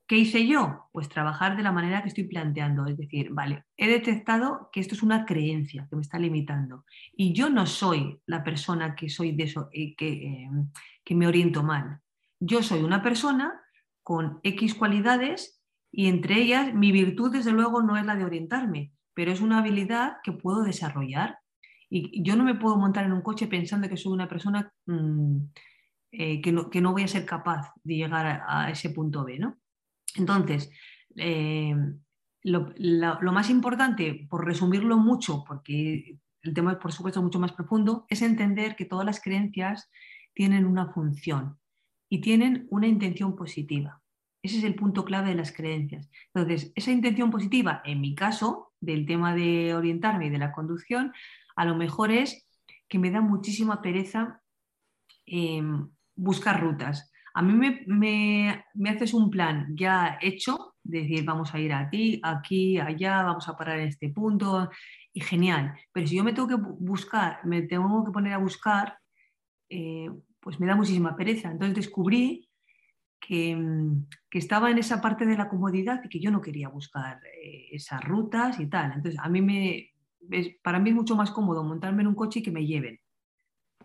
[0.07, 0.89] ¿Qué hice yo?
[0.91, 4.95] Pues trabajar de la manera que estoy planteando, es decir, vale, he detectado que esto
[4.95, 9.35] es una creencia que me está limitando y yo no soy la persona que soy
[9.35, 10.49] de eso, eh, que, eh,
[11.03, 11.99] que me oriento mal.
[12.39, 13.61] Yo soy una persona
[14.01, 18.91] con X cualidades y entre ellas, mi virtud, desde luego, no es la de orientarme,
[19.13, 21.39] pero es una habilidad que puedo desarrollar.
[21.89, 25.37] Y yo no me puedo montar en un coche pensando que soy una persona mm,
[26.11, 29.39] eh, que, no, que, no, voy a ser capaz de llegar a, ese punto B.
[29.39, 29.57] ¿no?
[30.15, 30.71] Entonces,
[31.15, 31.75] eh,
[32.43, 37.53] lo, lo, más importante, por resumirlo mucho, porque el tema es por supuesto mucho más
[37.53, 39.89] profundo, es entender que todas las creencias
[40.33, 41.57] tienen una función
[42.09, 44.01] y tienen una intención positiva.
[44.41, 46.09] Ese es el punto clave de las creencias.
[46.33, 51.13] Entonces, esa intención positiva, en mi caso, del tema de orientarme y de la conducción,
[51.55, 52.47] a lo mejor es
[52.87, 54.41] que me da muchísima pereza
[55.25, 57.11] em, buscar rutas.
[57.33, 62.19] A mí me, haces un plan ya hecho, de decir, vamos a ir a ti,
[62.23, 64.69] aquí, allá, vamos a parar en este punto,
[65.13, 65.73] y genial.
[65.91, 68.97] Pero si yo me tengo que buscar, me tengo que poner a buscar,
[69.69, 71.51] eh, pues me da muchísima pereza.
[71.51, 72.49] Entonces descubrí
[73.29, 77.19] Mm, que, estaba en esa parte de la comodidad y que yo no quería buscar
[77.43, 78.93] eh, esas rutas y tal.
[78.93, 79.91] Entonces, a mí me,
[80.63, 82.99] para mí es mucho más cómodo montarme en un coche y que me lleven,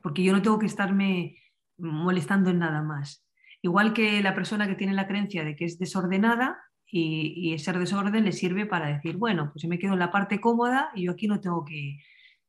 [0.02, 1.36] porque yo no tengo que estarme
[1.78, 3.26] molestando en nada más.
[3.62, 7.78] Igual que la persona que tiene la creencia de que es desordenada y, y ser
[7.78, 11.04] desorden le sirve para decir, bueno, pues yo me quedo en la parte cómoda y
[11.04, 11.98] yo aquí no tengo que,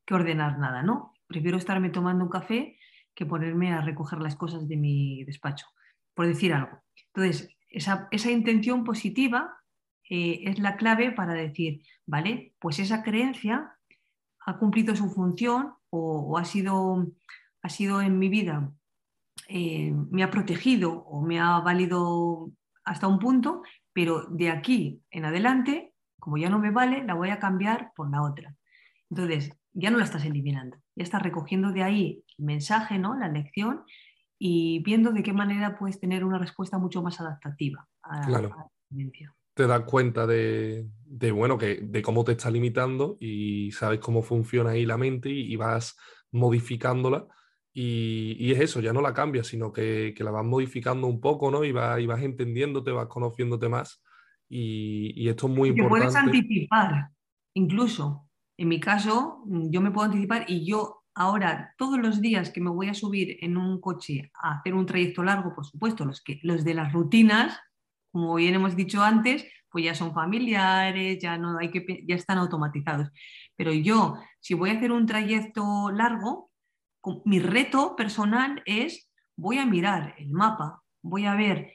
[0.05, 1.13] que ordenar nada, ¿no?
[1.27, 2.77] Prefiero estarme tomando un café
[3.13, 5.65] que ponerme a recoger las cosas de mi despacho
[6.15, 6.81] por decir algo.
[7.13, 9.57] Entonces, esa, intención positiva
[10.09, 13.77] eh, es la clave para decir, vale, pues esa creencia
[14.45, 17.05] ha cumplido su función o, ha, sido,
[17.61, 18.71] ha sido en mi vida,
[19.47, 22.51] eh, me ha protegido o me ha valido
[22.83, 27.29] hasta un punto, pero de aquí en adelante, como ya no me vale, la voy
[27.29, 28.55] a cambiar por la otra.
[29.09, 33.17] Entonces, ya no la estás eliminando, ya estás recogiendo de ahí el mensaje, ¿no?
[33.17, 33.83] la lección,
[34.39, 39.33] y viendo de qué manera puedes tener una respuesta mucho más adaptativa a, la experiencia.
[39.53, 40.87] Te das cuenta de,
[41.33, 45.55] bueno, que, de cómo te está limitando y sabes cómo funciona ahí la mente y,
[45.55, 45.95] vas
[46.31, 47.27] modificándola.
[47.77, 51.65] Y, es eso, ya no la cambias, sino que, la vas modificando un poco, ¿no?
[51.65, 54.01] Y vas, y vas entendiéndote, vas conociéndote más.
[54.47, 56.05] Y, esto es muy importante.
[56.05, 57.09] Te puedes anticipar,
[57.53, 58.29] incluso.
[58.57, 62.69] En mi caso, yo me puedo anticipar y yo Ahora, todos los días que me
[62.69, 66.41] voy a subir en un coche a hacer un trayecto largo, por supuesto, los, que,
[66.43, 67.57] los de las rutinas,
[68.11, 72.37] como bien hemos dicho antes, pues ya son familiares, ya, no hay que, ya están
[72.37, 73.11] automatizados.
[73.55, 76.51] Pero yo, si voy a hacer un trayecto largo,
[77.25, 81.73] mi reto personal es, voy a mirar el mapa, voy a ver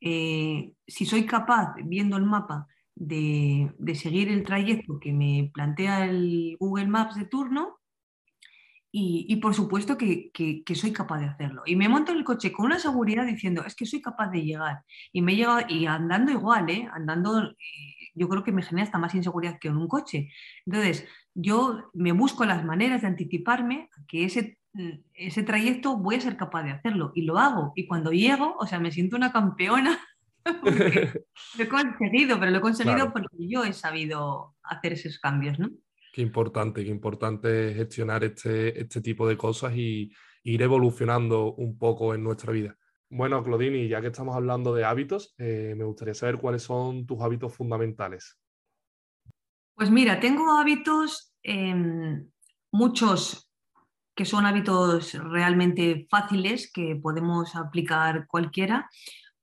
[0.00, 6.56] eh, si soy capaz, viendo el mapa, de, seguir el trayecto que me plantea el
[6.58, 7.78] Google Maps de turno,
[8.94, 10.30] y, por supuesto que,
[10.74, 11.62] soy capaz de hacerlo.
[11.64, 14.42] Y me monto en el coche con una seguridad diciendo, es que soy capaz de
[14.42, 14.82] llegar.
[15.14, 16.86] Y me he llegado, y andando igual, ¿eh?
[16.92, 17.56] andando, eh,
[18.14, 20.28] yo creo que me genera hasta más inseguridad que en un coche.
[20.66, 24.58] Entonces, yo me busco las maneras de anticiparme a que ese,
[25.14, 27.12] ese trayecto voy a ser capaz de hacerlo.
[27.14, 27.72] Y lo hago.
[27.76, 29.98] Y cuando llego, o sea, me siento una campeona.
[30.44, 35.70] lo he conseguido, pero lo he conseguido porque yo he sabido hacer esos cambios, ¿no?
[36.12, 42.14] Qué importante, qué importante gestionar este, este tipo de cosas y ir evolucionando un poco
[42.14, 42.76] en nuestra vida.
[43.08, 47.20] Bueno, Claudini, ya que estamos hablando de hábitos, eh, me gustaría saber cuáles son tus
[47.20, 48.38] hábitos fundamentales.
[49.74, 52.28] Pues mira, tengo hábitos, em,
[52.72, 53.51] muchos
[54.14, 58.90] que son hábitos realmente fáciles que podemos aplicar cualquiera,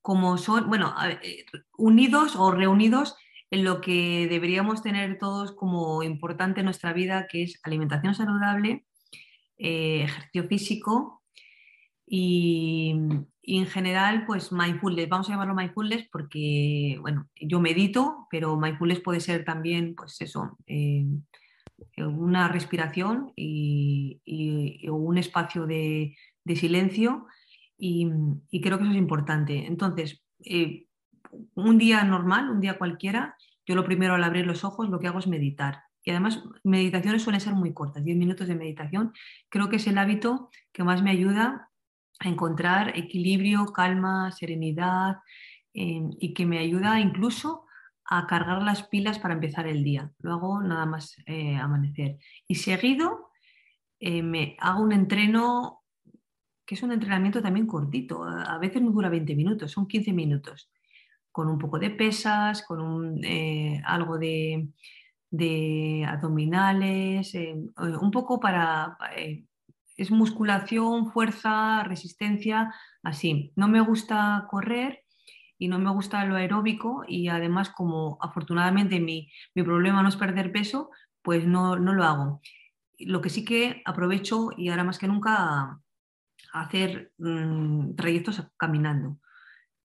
[0.01, 1.45] como son, bueno, eh,
[1.77, 3.15] unidos o reunidos
[3.51, 8.85] en lo que deberíamos tener todos como importante en nuestra vida, que es alimentación saludable,
[9.57, 11.23] eh, ejercicio físico
[12.05, 12.95] y,
[13.43, 15.09] en general, pues mindfulness.
[15.09, 20.57] Vamos a llamarlo mindfulness porque, bueno, yo medito, pero mindfulness puede ser también, pues eso,
[20.67, 21.05] eh,
[21.97, 24.21] una respiración y,
[24.89, 26.15] un espacio de,
[26.55, 27.27] silencio
[27.77, 28.09] y,
[28.61, 29.65] creo que eso es importante.
[29.65, 30.85] Entonces, eh,
[31.55, 35.07] un día normal, un día cualquiera, yo lo primero al abrir los ojos lo que
[35.07, 35.83] hago es meditar.
[36.03, 39.13] Y además, meditaciones suelen ser muy cortas, 10 minutos de meditación.
[39.49, 41.69] Creo que es el hábito que más me ayuda
[42.19, 45.17] a encontrar equilibrio, calma, serenidad
[45.71, 47.65] y que me ayuda incluso
[48.11, 50.11] a cargar las pilas para empezar el día.
[50.19, 52.17] Lo hago nada más eh, amanecer.
[52.47, 53.29] Y seguido
[53.99, 55.83] eh, me hago un entreno
[56.65, 58.23] que es un entrenamiento también cortito.
[58.23, 60.71] A veces no dura 20 minutos, son 15 minutos
[61.31, 64.67] con un poco de pesas, con eh, algo de,
[66.07, 67.33] abdominales,
[67.77, 68.97] un poco para...
[69.97, 73.51] Es musculación, fuerza, resistencia, así.
[73.55, 75.03] No me gusta correr
[75.59, 80.51] y no me gusta lo aeróbico y además como afortunadamente mi, problema no es perder
[80.51, 80.89] peso,
[81.21, 82.41] pues no, lo hago.
[82.97, 85.79] Lo que sí que aprovecho y ahora más que nunca
[86.53, 89.19] hacer mm, trayectos caminando.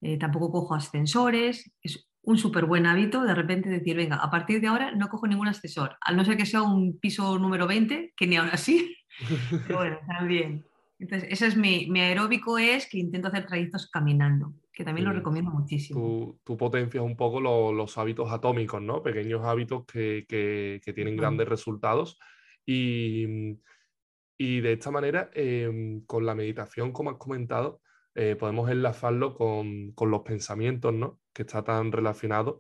[0.01, 4.61] Eh, tampoco cojo ascensores, es un súper buen hábito de repente decir, venga, a partir
[4.61, 8.13] de ahora no cojo ningún ascensor, al no ser que sea un piso número 20,
[8.17, 8.97] que ni aún así,
[9.67, 10.65] pero bueno, también.
[10.99, 15.53] Entonces, ese es mi, aeróbico es que intento hacer trayectos caminando, que también lo recomiendo
[15.53, 16.37] muchísimo.
[16.43, 19.03] Tú, potencias un poco los hábitos atómicos, ¿no?
[19.03, 22.19] Pequeños hábitos que, tienen grandes resultados
[22.67, 23.57] y,
[24.37, 27.81] y, de esta manera, em, con la meditación, como has comentado,
[28.17, 31.21] eh, podemos enlazarlo con, los pensamientos, ¿no?
[31.33, 32.59] Que está tan relacionado.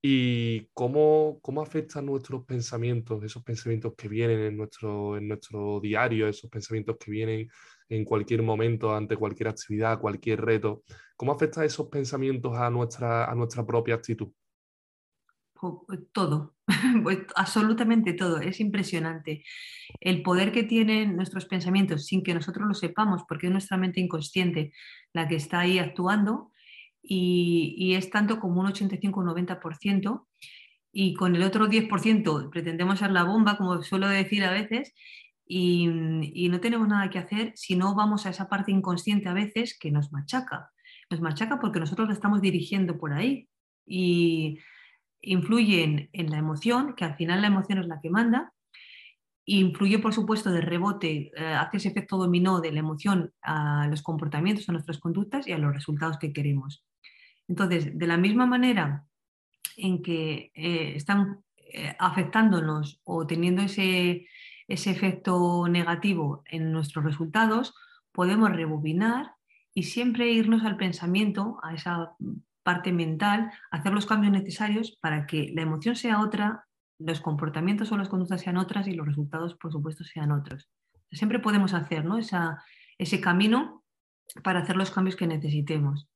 [0.00, 6.28] Y cómo, cómo afectan nuestros pensamientos, esos pensamientos que vienen en nuestro, en nuestro diario,
[6.28, 7.48] esos pensamientos que vienen
[7.88, 10.82] en cualquier momento, ante cualquier actividad, cualquier reto.
[11.16, 14.28] ¿Cómo afectan esos pensamientos a nuestra, a nuestra propia actitud?
[15.58, 16.54] Pues todo,
[17.02, 18.40] pues absolutamente todo.
[18.40, 19.42] Es impresionante
[20.00, 24.00] el poder que tienen nuestros pensamientos sin que nosotros lo sepamos, porque es nuestra mente
[24.00, 24.72] inconsciente
[25.12, 26.52] la que está ahí actuando
[27.02, 30.26] y, es tanto como un 85 o 90%.
[30.92, 34.94] Y con el otro 10% pretendemos ser la bomba, como suelo decir a veces,
[35.46, 39.78] y, no tenemos nada que hacer si no vamos a esa parte inconsciente a veces
[39.78, 40.72] que nos machaca.
[41.10, 43.48] Nos machaca porque nosotros la estamos dirigiendo por ahí.
[43.86, 44.58] Y
[45.20, 48.52] influyen en la emoción, que al final la emoción es la que manda,
[49.44, 54.02] influye por supuesto de rebote, eh, hace ese efecto dominó de la emoción a los
[54.02, 56.84] comportamientos, a nuestras conductas y a los resultados que queremos.
[57.46, 59.06] Entonces, de la misma manera
[59.76, 64.26] en que eh, están eh, afectándonos o teniendo ese,
[64.68, 67.74] ese efecto negativo en nuestros resultados,
[68.12, 69.34] podemos rebobinar
[69.74, 72.16] y siempre irnos al pensamiento, a esa
[72.62, 76.66] parte mental, hacer los cambios necesarios para que la emoción sea otra,
[76.98, 80.68] los comportamientos o las conductas sean otras y los resultados, por supuesto, sean otros.
[81.12, 82.18] Siempre podemos hacer ¿no?
[82.18, 83.84] ese camino
[84.42, 86.08] para hacer los cambios que necesitemos.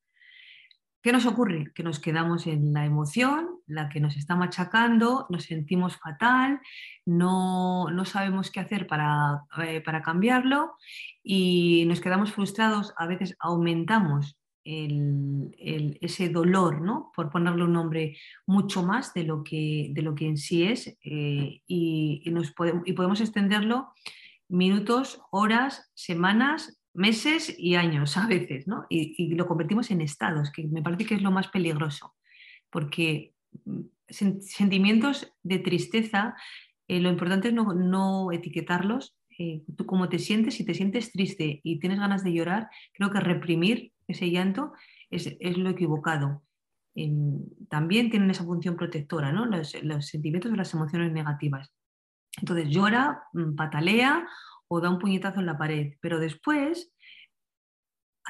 [1.02, 1.72] ¿Qué nos ocurre?
[1.74, 6.60] Que nos quedamos en la emoción, la que nos está machacando, nos sentimos fatal,
[7.06, 10.74] no, sabemos qué hacer para, eh, para cambiarlo
[11.22, 17.10] y nos quedamos frustrados, a veces aumentamos ese dolor, ¿no?
[17.14, 18.16] por ponerle un nombre,
[18.46, 22.82] mucho más de lo que, de lo que en sí es eh, y, nos podemos,
[22.86, 23.92] y podemos extenderlo
[24.48, 28.84] minutos, horas, semanas meses y años a veces, ¿no?
[28.88, 32.14] Y, lo convertimos en estados, que me parece que es lo más peligroso,
[32.68, 33.34] porque
[34.08, 36.34] sentimientos de tristeza,
[36.88, 39.16] eh, lo importante es no, etiquetarlos.
[39.38, 43.10] Eh, tú como te sientes, si te sientes triste y tienes ganas de llorar, creo
[43.10, 44.72] que reprimir ese llanto
[45.08, 46.42] es, lo equivocado.
[47.68, 49.46] también tienen esa función protectora, ¿no?
[49.46, 51.72] los, los sentimientos o las emociones negativas.
[52.38, 54.26] Entonces llora, mm, patalea
[54.68, 56.92] o da un puñetazo en la pared, pero después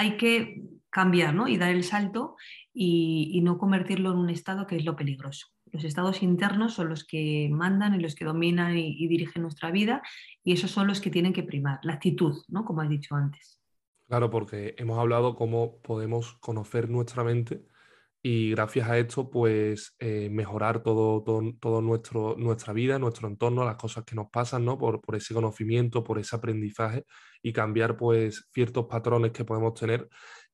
[0.01, 1.47] hay que cambiar ¿no?
[1.47, 2.37] y dar el salto
[2.73, 5.49] y, no convertirlo en un estado que es lo peligroso.
[5.73, 10.01] Los estados internos son los que mandan y los que dominan y, dirigen nuestra vida
[10.43, 12.65] y esos son los que tienen que primar, la actitud, ¿no?
[12.65, 13.61] como has dicho antes.
[14.09, 17.63] Claro, porque hemos hablado cómo podemos conocer nuestra mente
[18.23, 21.23] y gracias a esto pues eh, mejorar todo,
[21.61, 24.79] todo, nuestro, nuestra vida, nuestro entorno, las cosas que nos pasan, ¿no?
[24.79, 27.05] Por, por, ese conocimiento, por ese aprendizaje
[27.43, 30.09] y cambiar pues ciertos patrones que podemos tener,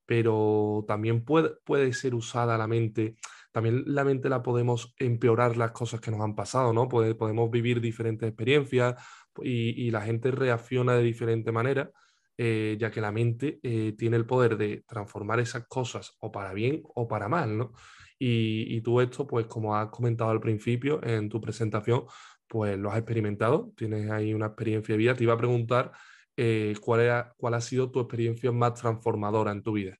[0.05, 3.16] pero también puede, puede ser usada la mente,
[3.53, 6.89] también la mente la podemos empeorar las cosas que nos han pasado, ¿no?
[6.89, 8.95] podemos vivir diferentes experiencias
[9.43, 11.91] y, y la gente reacciona de diferente manera
[12.39, 16.53] eh, ya que la mente eh, tiene el poder de transformar esas cosas o para
[16.53, 17.72] bien o para mal, ¿no?
[18.18, 22.05] Y, tú esto, pues como has comentado al principio en tu presentación,
[22.47, 25.14] pues lo has experimentado, tienes ahí una experiencia de vida.
[25.14, 25.93] Te iba a preguntar
[26.37, 29.99] eh, ¿cuál, ha sido tu experiencia más transformadora en tu vida.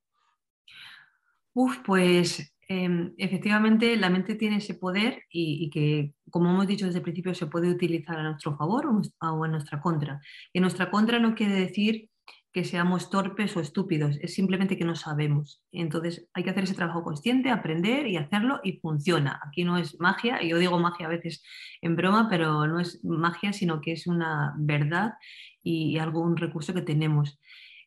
[1.55, 6.99] Uf, pues em, efectivamente la mente tiene ese poder y, que, como hemos dicho desde
[6.99, 10.21] el principio, se puede utilizar a nuestro favor o, o a nuestra contra.
[10.53, 12.11] En nuestra contra no quiere decir
[12.57, 15.63] que seamos torpes o estúpidos, es simplemente que no sabemos.
[15.73, 19.39] Entonces hay que hacer ese trabajo consciente, aprender y hacerlo y funciona.
[19.47, 21.43] Aquí no es magia, yo digo magia a veces
[21.83, 25.17] en broma, pero no es magia, sino que es una verdad
[25.63, 27.39] y algún recurso que tenemos.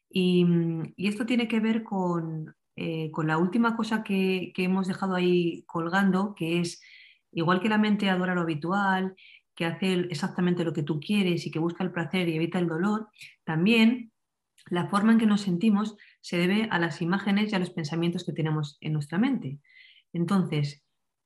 [0.07, 0.45] Y,
[0.97, 5.63] esto tiene que ver con, eh, con la última cosa que, que hemos dejado ahí
[5.65, 6.79] colgando, que es,
[7.31, 9.15] igual que la mente adora lo habitual,
[9.55, 12.67] que hace exactamente lo que tú quieres y que busca el placer y evita el
[12.67, 13.07] dolor,
[13.43, 14.11] también
[14.69, 18.25] la forma en que nos sentimos se debe a las imágenes y a los pensamientos
[18.25, 19.59] que tenemos en nuestra mente.
[20.13, 20.83] Entonces,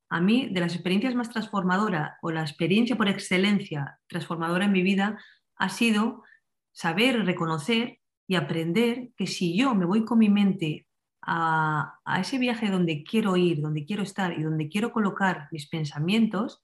[0.10, 4.84] a mí, de las experiencias más transformadoras o la experiencia por excelencia transformadora en mi
[4.84, 5.18] vida
[5.56, 6.24] ha sido
[6.72, 10.88] saber, reconocer y aprender que si yo me voy con mi mente
[11.22, 15.68] a, a, ese viaje donde quiero ir, donde quiero estar y donde quiero colocar mis
[15.68, 16.64] pensamientos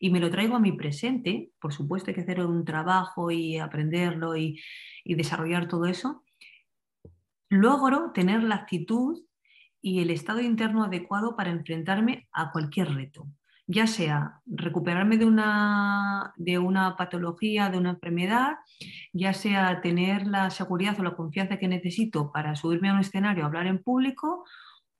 [0.00, 3.58] y me lo traigo a mi presente, por supuesto hay que hacer un trabajo y
[3.58, 4.58] aprenderlo y,
[5.04, 6.24] y desarrollar todo eso,
[7.50, 9.20] logro tener la actitud
[9.82, 13.28] y el estado interno adecuado para enfrentarme a cualquier reto,
[13.66, 18.56] ya sea recuperarme de una, de una patología, de una enfermedad,
[19.12, 23.44] ya sea tener la seguridad o la confianza que necesito para subirme a un escenario,
[23.44, 24.44] hablar en público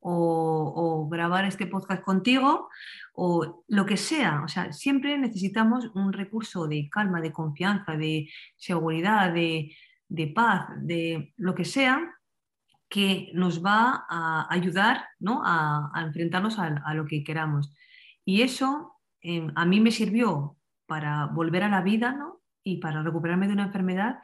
[0.01, 2.69] o, grabar este podcast contigo
[3.15, 4.43] o lo que sea.
[4.45, 9.75] O sea, siempre necesitamos un recurso de calma, de confianza, de seguridad, de,
[10.09, 12.01] de paz, de lo que sea,
[12.89, 15.43] que nos va a ayudar ¿no?
[15.45, 17.73] a, enfrentarnos a, lo que queramos.
[18.25, 22.41] Y eso em, a mí me sirvió para volver a la vida ¿no?
[22.65, 24.19] y para recuperarme de una enfermedad,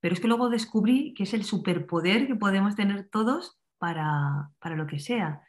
[0.00, 4.76] pero es que luego descubrí que es el superpoder que podemos tener todos para, para
[4.76, 5.42] lo que sea.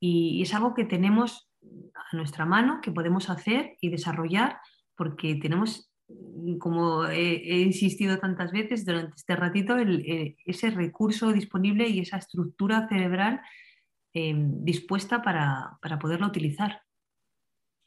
[0.00, 1.50] Y es algo que tenemos
[1.94, 4.58] a nuestra mano, que podemos hacer y desarrollar
[4.96, 5.90] porque tenemos
[6.58, 12.86] como he, insistido tantas veces durante este ratito, eh, ese recurso disponible y esa estructura
[12.88, 13.40] cerebral
[14.12, 16.82] em, dispuesta para, para poderlo utilizar.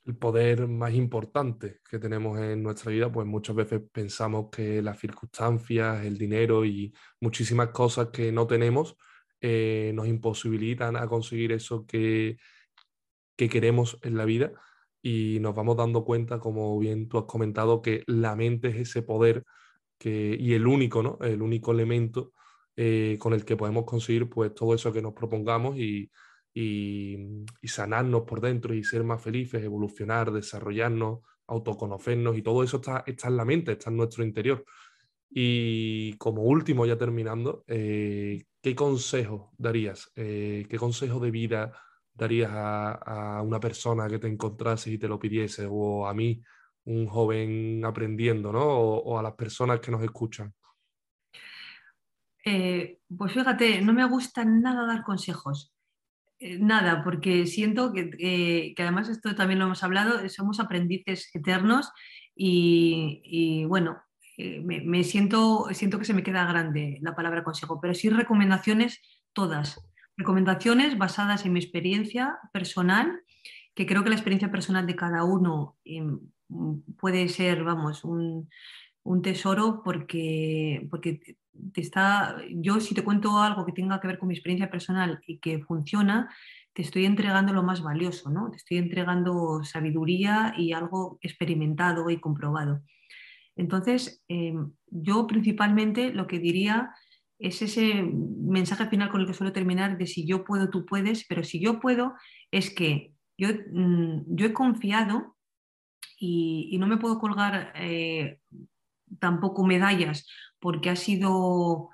[0.04, 5.00] El poder más importante que tenemos en nuestra vida, pues muchas veces pensamos que las
[5.00, 8.96] circunstancias, el dinero y muchísimas cosas que no tenemos
[9.42, 12.38] eh, nos imposibilitan a conseguir eso que,
[13.36, 14.54] que queremos en la vida
[15.02, 19.02] y nos vamos dando cuenta, como bien tú has comentado, que la mente es ese
[19.04, 19.46] poder
[19.98, 21.18] que, y el único, ¿no?
[21.22, 22.34] El único elemento
[22.76, 26.12] eh, con el que podemos conseguir pues todo eso que nos propongamos y,
[26.54, 33.04] y, sanarnos por dentro y ser más felices, evolucionar, desarrollarnos, autoconocernos y todo eso está,
[33.06, 34.66] está en la mente, está en nuestro interior.
[35.30, 40.12] Y como último, ya terminando, eh, ¿qué consejo darías?
[40.16, 41.74] Eh, ¿Qué consejo de vida
[42.14, 45.68] darías a, una persona que te encontrase y te lo pidiese?
[45.70, 46.42] O a mí,
[46.86, 48.64] un joven aprendiendo, ¿no?
[48.64, 50.54] O, a las personas que nos escuchan.
[52.46, 55.74] Eh, pues fíjate, no me gusta nada dar consejos.
[56.40, 58.12] Nada, porque siento que,
[58.76, 61.92] que, además esto también lo hemos hablado, somos aprendices eternos
[62.36, 63.98] y bueno,
[64.38, 69.02] eh, me, siento, siento que se me queda grande la palabra consejo, pero sí recomendaciones
[69.34, 69.82] todas.
[70.16, 73.24] Recomendaciones basadas en mi experiencia personal,
[73.74, 76.20] que creo que la experiencia personal de cada uno em,
[77.00, 78.48] puede ser, vamos, un,
[79.24, 81.38] tesoro porque, porque
[81.74, 85.22] te está, yo si te cuento algo que tenga que ver con mi experiencia personal
[85.26, 86.30] y que funciona,
[86.74, 88.52] te estoy entregando lo más valioso, ¿no?
[88.52, 92.84] Te estoy entregando sabiduría y algo experimentado y comprobado.
[93.58, 96.92] Entonces, em, yo principalmente lo que diría
[97.40, 101.26] es ese mensaje final con el que suelo terminar de si yo puedo, tú puedes,
[101.28, 102.14] pero si yo puedo
[102.52, 105.36] es que yo, mm, yo he confiado
[106.20, 108.40] y, no me puedo colgar eh,
[109.20, 110.28] tampoco medallas
[110.60, 111.90] porque ha sido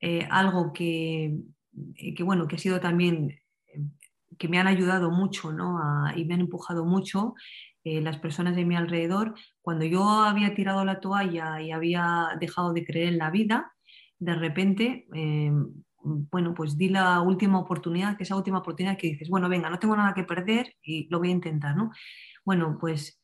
[0.00, 1.36] eh, algo que,
[2.16, 3.40] que, bueno, que ha sido también
[4.38, 5.78] que me han ayudado mucho ¿no?
[6.16, 7.34] y me han empujado mucho
[7.84, 9.34] eh, las personas de mi alrededor.
[9.62, 13.72] Cuando yo había tirado la toalla y había dejado de creer en la vida,
[14.18, 15.52] de repente, eh,
[16.02, 19.78] bueno, pues di la última oportunidad, que esa última oportunidad que dices, bueno, venga, no
[19.78, 21.90] tengo nada que perder y lo voy a intentar, ¿no?
[22.44, 23.20] Bueno, pues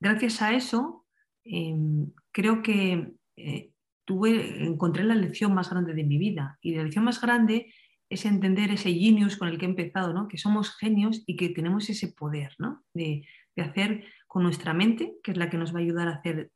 [0.00, 1.06] gracias a eso,
[1.44, 3.72] em, creo que eh,
[4.04, 6.58] tuve, encontré la lección más grande de mi vida.
[6.62, 7.72] Y la lección más grande
[8.10, 10.28] es entender ese genius con el que he empezado, ¿no?
[10.28, 12.84] que somos genios y que tenemos ese poder ¿no?
[12.94, 13.26] de,
[13.62, 16.50] hacer con nuestra mente, que es la que nos va a ayudar a hacer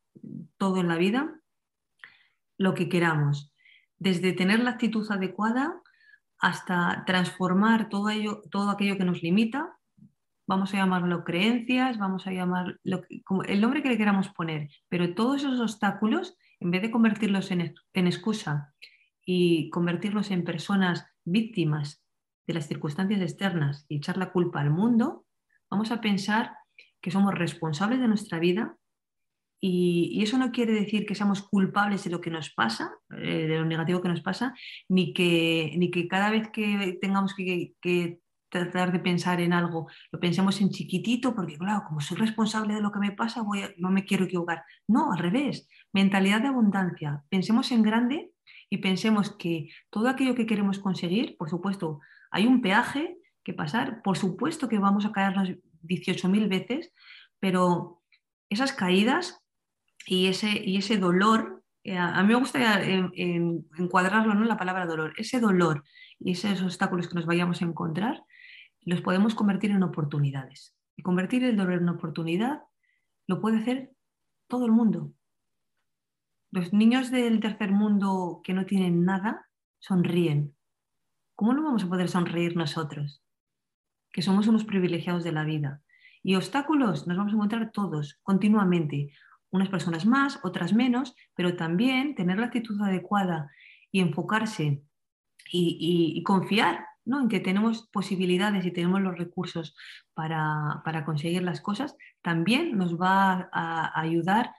[0.58, 1.40] todo en la vida,
[2.58, 3.52] lo que queramos.
[3.98, 5.80] Desde tener la actitud adecuada
[6.38, 9.78] hasta transformar todo, ello, todo aquello que nos limita,
[10.46, 12.76] vamos a llamarlo creencias, vamos a llamarlo
[13.46, 17.74] el nombre que le queramos poner, pero todos esos obstáculos, en vez de convertirlos en,
[17.92, 18.74] en excusa
[19.24, 22.04] y convertirlos en personas víctimas
[22.46, 25.24] de las circunstancias externas y echar la culpa al mundo,
[25.70, 26.56] vamos a pensar
[27.02, 28.76] que somos responsables de nuestra vida
[29.64, 33.58] y, eso no quiere decir que seamos culpables de lo que nos pasa, eh, de
[33.58, 34.54] lo negativo que nos pasa,
[34.88, 40.20] ni que, ni que cada vez que tengamos que, tratar de pensar en algo, lo
[40.20, 43.88] pensemos en chiquitito, porque claro, como soy responsable de lo que me pasa, voy no
[43.88, 44.62] me quiero equivocar.
[44.86, 47.24] No, al revés, mentalidad de abundancia.
[47.30, 48.30] Pensemos en grande
[48.68, 52.00] y pensemos que todo aquello que queremos conseguir, por supuesto,
[52.30, 55.48] hay un peaje que pasar, por supuesto que vamos a caernos
[55.82, 56.92] 18.000 veces,
[57.40, 58.02] pero
[58.48, 59.40] esas caídas
[60.06, 64.42] y ese, y ese dolor, eh, a mí me gusta encuadrarlo ¿no?
[64.42, 65.84] en la palabra dolor, ese dolor
[66.18, 68.22] y esos obstáculos que nos vayamos a encontrar,
[68.82, 70.74] los podemos convertir en oportunidades.
[70.96, 72.62] Y convertir el dolor en oportunidad
[73.26, 73.92] lo puede hacer
[74.46, 75.12] todo el mundo.
[76.50, 80.54] Los niños del tercer mundo que no tienen nada sonríen.
[81.34, 83.22] ¿Cómo no vamos a poder sonreír nosotros?
[84.12, 85.82] Que somos unos privilegiados de la vida.
[86.22, 89.12] Y obstáculos nos vamos a encontrar todos, continuamente.
[89.50, 93.50] Unas personas más, otras menos, pero también tener la actitud adecuada
[93.90, 94.82] y enfocarse
[95.50, 97.20] y, confiar ¿no?
[97.20, 99.76] en que tenemos posibilidades y tenemos los recursos
[100.14, 104.54] para, para conseguir las cosas, también nos va a ayudar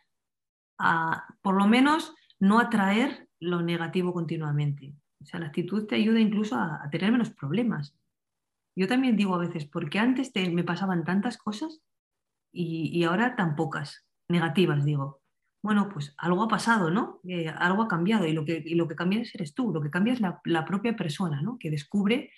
[0.78, 4.94] a, por lo menos, no atraer lo negativo continuamente.
[5.22, 7.96] O sea, la actitud te ayuda incluso a, tener menos problemas.
[8.76, 11.82] Yo también digo a veces, porque antes me pasaban tantas cosas
[12.52, 15.22] y, ahora tan pocas, negativas, digo.
[15.62, 17.22] Bueno, pues algo ha pasado, ¿no?
[17.28, 18.96] Eh, algo ha cambiado y lo que, lo que
[19.34, 21.58] eres tú, lo que cambia es la, propia persona, ¿no?
[21.58, 22.32] Que descubre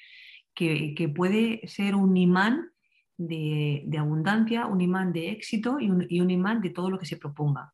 [0.54, 2.72] que, puede ser un imán
[3.18, 7.06] de, abundancia, un imán de éxito y un, y un imán de todo lo que
[7.06, 7.74] se proponga.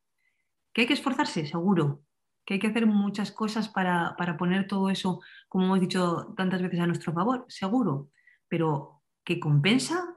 [0.72, 1.46] ¿Que hay que esforzarse?
[1.46, 2.02] Seguro.
[2.44, 6.80] ¿Que hay que hacer muchas cosas para, poner todo eso, como hemos dicho tantas veces,
[6.80, 7.44] a nuestro favor?
[7.48, 8.10] Seguro.
[8.52, 10.14] Pero ¿que compensa?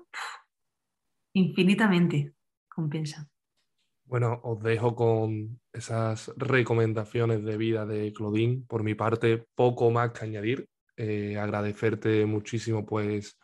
[1.34, 2.34] infinitamente
[2.68, 3.30] compensa.
[4.04, 8.64] Bueno, os dejo con esas recomendaciones de vida de Claudine.
[8.68, 10.68] Por mi parte, poco más que añadir.
[10.98, 13.38] Eh, agradecerte muchísimo pues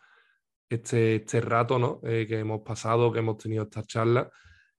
[0.68, 2.00] este, este rato ¿no?
[2.02, 4.30] Eh, que hemos pasado, que hemos tenido esta charla.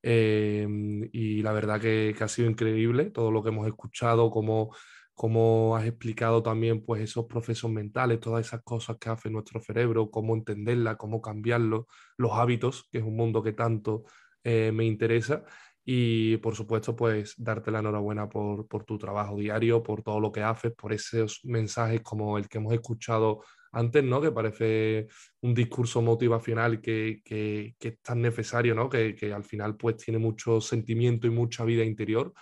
[0.04, 4.76] Em, y la verdad que, ha sido increíble todo lo que hemos escuchado, cómo,
[5.14, 10.10] cómo has explicado también pues esos procesos mentales, todas esas cosas que hace nuestro cerebro,
[10.10, 11.88] cómo entenderla, cómo cambiarlo,
[12.18, 14.04] los hábitos, que es un mundo que tanto
[14.44, 15.44] eh, me interesa.
[15.86, 20.42] Y por supuesto, pues darte la enhorabuena por, tu trabajo diario, por todo lo que
[20.42, 23.44] haces, por esos mensajes como el que hemos escuchado
[23.74, 24.22] antes, ¿no?
[24.22, 25.08] Que parece
[25.42, 28.90] un discurso motivacional que, que, es tan necesario, ¿no?
[28.90, 32.34] Que, que, al final pues tiene mucho sentimiento y mucha vida interior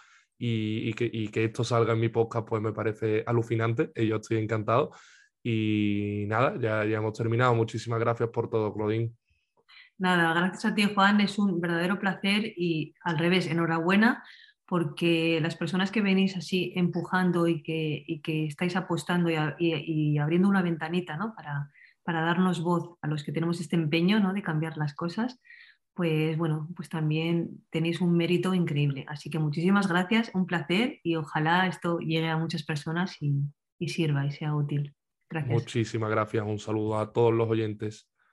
[0.44, 4.08] y, y, que, y, que, esto salga en mi podcast pues me parece alucinante y
[4.08, 4.90] yo estoy encantado.
[5.44, 7.54] Y nada, ya, ya hemos terminado.
[7.54, 9.12] Muchísimas gracias por todo, Claudine.
[10.00, 11.22] Nada, gracias a ti, Juan.
[11.22, 14.24] Es un verdadero placer y al revés, enhorabuena
[14.66, 19.30] porque las personas que venís así empujando y que, que estáis apostando
[19.60, 21.36] y, abriendo una ventanita ¿no?
[21.36, 21.70] para,
[22.04, 24.34] para darnos voz a los que tenemos este empeño ¿no?
[24.34, 25.40] de cambiar las cosas,
[26.02, 29.06] pues bueno, pues también tenéis un mérito increíble.
[29.08, 33.36] Así que muchísimas gracias, un placer y ojalá esto llegue a muchas personas y,
[33.78, 34.96] y sirva y sea útil.
[35.30, 35.54] Gracias.
[35.54, 36.44] Muchísimas gracias.
[36.44, 38.10] Un saludo a todos los oyentes.